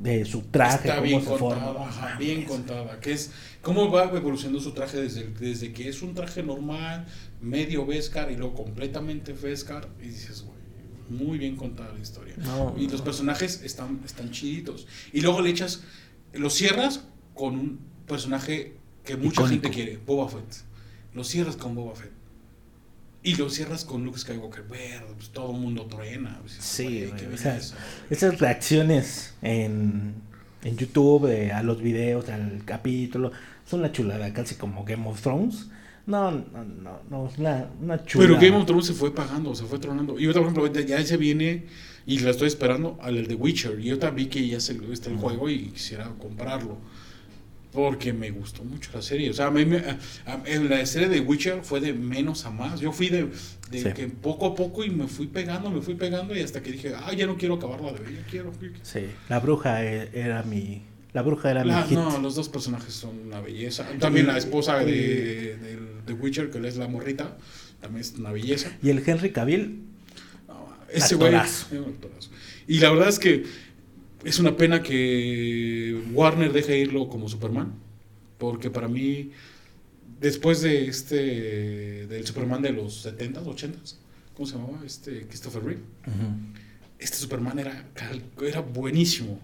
[0.00, 1.88] de su traje, Está cómo bien se contada, forma.
[1.88, 2.18] ajá, mames.
[2.18, 3.00] bien contada.
[3.00, 7.06] Que es, ¿Cómo va evolucionando su traje desde, desde que es un traje normal,
[7.40, 9.88] medio Beskar y luego completamente Beskar?
[10.00, 10.58] Y dices, güey,
[11.10, 12.34] muy bien contada la historia.
[12.38, 14.86] No, y los personajes están, están chiditos.
[15.12, 15.82] Y luego le echas,
[16.32, 17.04] lo cierras
[17.34, 19.48] con un personaje que mucha Icónico.
[19.48, 20.64] gente quiere, Boba Fett.
[21.14, 22.12] Lo cierras con Boba Fett.
[23.24, 24.64] Y lo cierras con Luke Skywalker.
[24.64, 26.38] Verde, pues todo el mundo truena.
[26.40, 27.60] Pues, Sí, güey, o sea.
[28.10, 30.14] Esas reacciones en,
[30.64, 33.30] en YouTube eh, a los videos, al capítulo,
[33.64, 35.68] son una chulada, casi como Game of Thrones.
[36.04, 38.28] No, no, no, no, es una, una chulada.
[38.28, 40.18] Pero Game of Thrones se fue pagando, se fue tronando.
[40.18, 41.66] Y yo, por ejemplo, ya se viene
[42.06, 43.78] y la estoy esperando al de Witcher.
[43.78, 46.76] Y yo también vi que ya se, está el juego y quisiera comprarlo.
[47.72, 49.30] Porque me gustó mucho la serie.
[49.30, 52.44] O sea, a mí me- a- a- en la serie de Witcher fue de menos
[52.44, 52.80] a más.
[52.80, 53.28] Yo fui de,
[53.70, 53.88] de Sí.
[53.94, 56.92] que poco a poco y me fui pegando, me fui pegando y hasta que dije,
[56.94, 58.52] ah, ya no quiero acabarla de ver, ya quiero.
[58.82, 60.82] Sí, la bruja e- era mi...
[61.14, 61.98] La bruja era La- mi hit.
[61.98, 63.86] no, los dos personajes son una belleza.
[63.98, 65.56] También la esposa de,
[66.06, 67.36] de Witcher, que es la morrita,
[67.80, 68.70] también es una belleza.
[68.82, 69.80] Y el Henry Cavill,
[70.48, 71.32] No, ese güey.
[72.68, 73.44] Y la verdad es que
[74.24, 77.72] es una pena que Warner deje irlo como Superman.
[78.38, 79.30] Porque para mí,
[80.20, 82.06] después de este.
[82.06, 83.96] del Superman de los 70s, 80s,
[84.36, 84.80] ¿cómo se llamaba?
[84.84, 85.82] Este Christopher Reeve.
[86.98, 87.84] Este Superman era,
[88.42, 89.40] era buenísimo.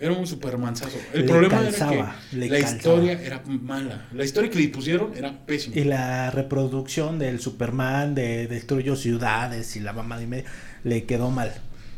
[0.00, 0.98] Era un Supermanzazo.
[1.12, 2.76] El Le problema calzaba, era que la calzaba.
[2.76, 4.08] historia era mala.
[4.12, 5.76] La historia que le pusieron era pésima.
[5.76, 10.44] y la reproducción del Superman de destruyó ciudades y la mamá de medio,
[10.82, 11.52] le quedó mal.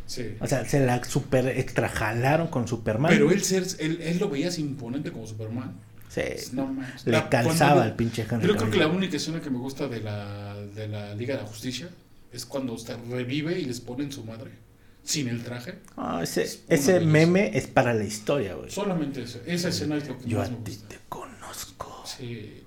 [0.06, 0.36] Sí.
[0.40, 3.10] O sea, se la super extrajalaron con Superman.
[3.10, 5.74] Pero él, ser, él, él lo veías imponente como Superman.
[6.08, 6.22] Sí.
[6.52, 9.58] No le La- calzaba al pinche Henry Yo creo que la única escena que me
[9.58, 11.88] gusta de la, de la Liga de la Justicia
[12.32, 14.52] es cuando se revive y les ponen su madre
[15.02, 15.74] sin el traje.
[15.96, 18.70] Ah, ese Es ese meme es para la historia, güey.
[18.70, 19.40] Solamente eso.
[19.46, 20.88] Esa escena es lo que Yo a más me ti gusta.
[20.88, 22.02] te conozco.
[22.06, 22.62] Sí.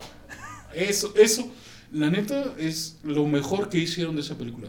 [0.74, 1.50] Eso, eso,
[1.92, 4.68] la neta, es lo mejor que hicieron de esa película.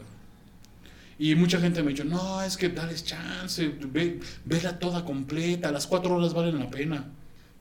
[1.20, 5.70] Y mucha gente me ha dicho, no, es que dales chance, ve, vela toda completa,
[5.70, 7.04] las cuatro horas valen la pena.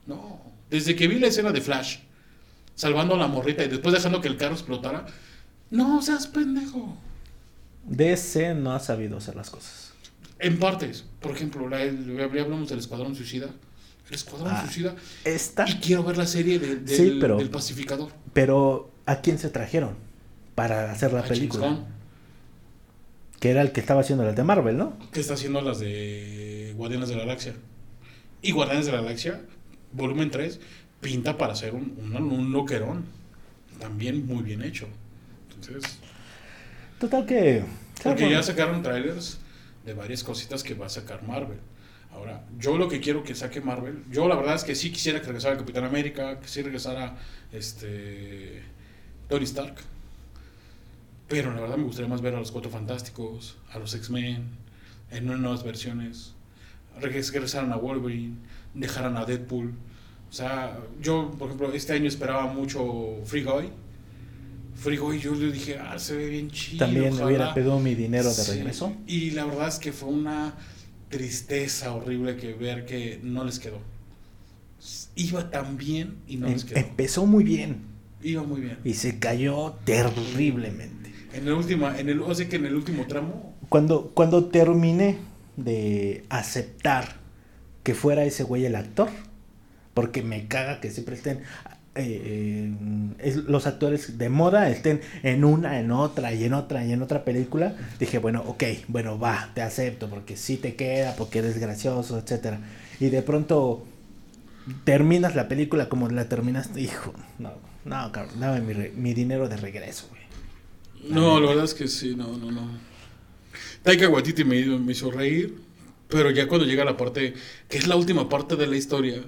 [0.08, 0.40] No,
[0.72, 1.98] desde que vi la escena de Flash,
[2.74, 5.06] salvando a la morrita y después dejando que el carro explotara,
[5.72, 6.98] no seas pendejo.
[7.86, 9.92] DC no ha sabido hacer las cosas.
[10.40, 11.04] En partes.
[11.20, 13.48] Por ejemplo, la, hablamos del Escuadrón Suicida.
[14.08, 14.96] El Escuadrón Ah, Suicida.
[15.26, 18.12] Esta, Y quiero ver la serie de- del, Sí, pero- del pacificador.
[18.32, 19.96] pero ¿a quién se trajeron
[20.56, 21.78] para hacer la A película?
[23.40, 24.98] Que era el que estaba haciendo las de Marvel, ¿no?
[25.12, 27.54] que está haciendo las de Guardianes de la Galaxia.
[28.42, 29.42] Y Guardianes de la Galaxia,
[29.94, 30.60] volumen 3,
[31.02, 33.06] pinta para ser un, un, un loquerón.
[33.80, 34.88] También muy bien hecho.
[35.50, 36.00] Entonces,
[37.00, 37.64] Total que...
[38.04, 39.40] porque bueno, ya sacaron trailers
[39.86, 41.60] de varias cositas que va a sacar Marvel.
[42.12, 45.22] Ahora, yo lo que quiero que saque Marvel, yo la verdad es que sí quisiera
[45.22, 47.16] que regresara el Capitán América, que sí regresara
[47.54, 48.64] este
[49.30, 49.76] Tony Stark.
[51.30, 54.44] Pero la verdad me gustaría más ver a los Cuatro Fantásticos, a los X-Men,
[55.12, 56.34] en unas nuevas versiones.
[57.00, 58.36] Regres- Regresaran a Wolverine,
[58.74, 59.74] dejaran a Deadpool.
[60.30, 63.70] O sea, yo, por ejemplo, este año esperaba mucho Free Guy.
[64.76, 66.80] Free Guy, yo le dije, ah, se ve bien chido.
[66.86, 67.26] también me ojalá".
[67.28, 68.94] hubiera pedido mi dinero de Sí, regreso.
[69.08, 70.56] Y la verdad es que fue una
[71.10, 73.80] tristeza horrible que ver que no les quedó.
[75.16, 76.80] Iba tan bien y no Em- les quedó.
[76.80, 77.82] empezó muy bien
[78.24, 78.78] Iba muy bien.
[78.86, 80.99] y se cayó terriblemente.
[81.34, 85.18] En el último, en el, o sea que en el último tramo, Cuando, cuando terminé
[85.58, 87.18] de aceptar
[87.84, 89.10] que fuera ese güey el actor,
[89.94, 91.42] porque me caga que siempre estén
[91.96, 92.72] eh,
[93.20, 97.02] es- los actores de moda estén en una, en otra y en otra y en
[97.02, 101.58] otra película, dije, bueno, ok, bueno, va, te acepto porque sí te queda, porque eres
[101.60, 102.60] gracioso, etcétera.
[103.00, 103.86] Y de pronto
[104.84, 107.52] terminas la película como la terminaste, hijo, no,
[107.86, 110.19] no, cabrón, dame mi, re- mi dinero de regreso, güey.
[111.08, 112.68] No, la verdad es que sí, no, no, no.
[113.84, 115.56] Taika Waititi me, me hizo reír,
[116.08, 117.34] pero ya cuando llega la parte,
[117.68, 119.24] que es la última parte de la historia,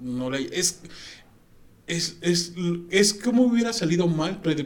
[0.00, 0.80] no la, es,
[1.86, 2.54] es, es,
[2.90, 4.62] es como hubiera salido mal Ready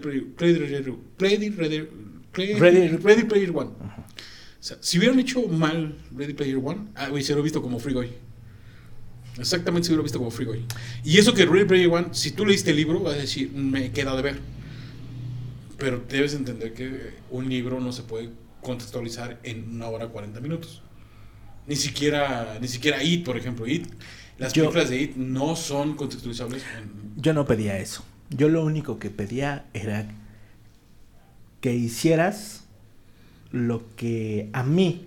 [3.24, 3.70] Player One.
[3.70, 7.94] O sea, si hubieran hecho mal Ready Player One, ah, se lo visto como Free
[7.94, 8.10] Guy.
[9.38, 10.64] Exactamente se hubiera visto como Free Guy.
[11.04, 13.90] Y eso que Ready Player One, si tú leíste el libro, vas a decir, me
[13.90, 14.59] queda de ver.
[15.80, 18.30] Pero debes entender que un libro no se puede
[18.62, 20.82] contextualizar en una hora 40 minutos.
[21.66, 23.66] Ni siquiera, ni siquiera It, por ejemplo.
[23.66, 23.86] It,
[24.38, 26.62] las Yo- películas de It no son contextualizables.
[26.78, 28.04] en- Yo no pedía eso.
[28.28, 30.06] Yo lo único que pedía era
[31.60, 32.64] que hicieras
[33.50, 35.06] lo que a mí,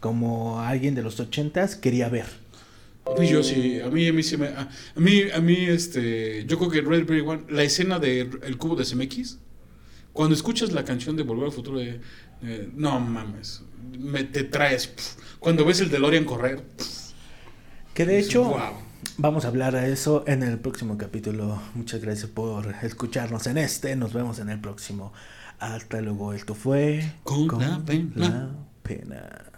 [0.00, 2.26] como alguien de los ochentas, quería ver.
[3.04, 4.48] A mí yo sí, a mí, a mí sí me...
[4.48, 6.44] A, a mí, a mí, este...
[6.46, 9.38] Yo creo que Red One, la escena del el cubo de CMX,
[10.12, 12.00] cuando escuchas la canción de Volver al Futuro de...
[12.74, 13.62] no mames,
[13.98, 15.16] me, te traes...
[15.38, 16.62] Cuando ves el DeLorean correr...
[17.94, 18.58] Que de hecho, wow.
[19.18, 21.60] vamos a hablar de eso en el próximo capítulo.
[21.74, 23.96] Muchas gracias por escucharnos en este.
[23.96, 25.12] Nos vemos en el próximo.
[25.58, 26.32] Hasta luego.
[26.32, 28.12] Esto fue Con la pena.
[28.14, 28.50] la
[28.82, 29.49] pena.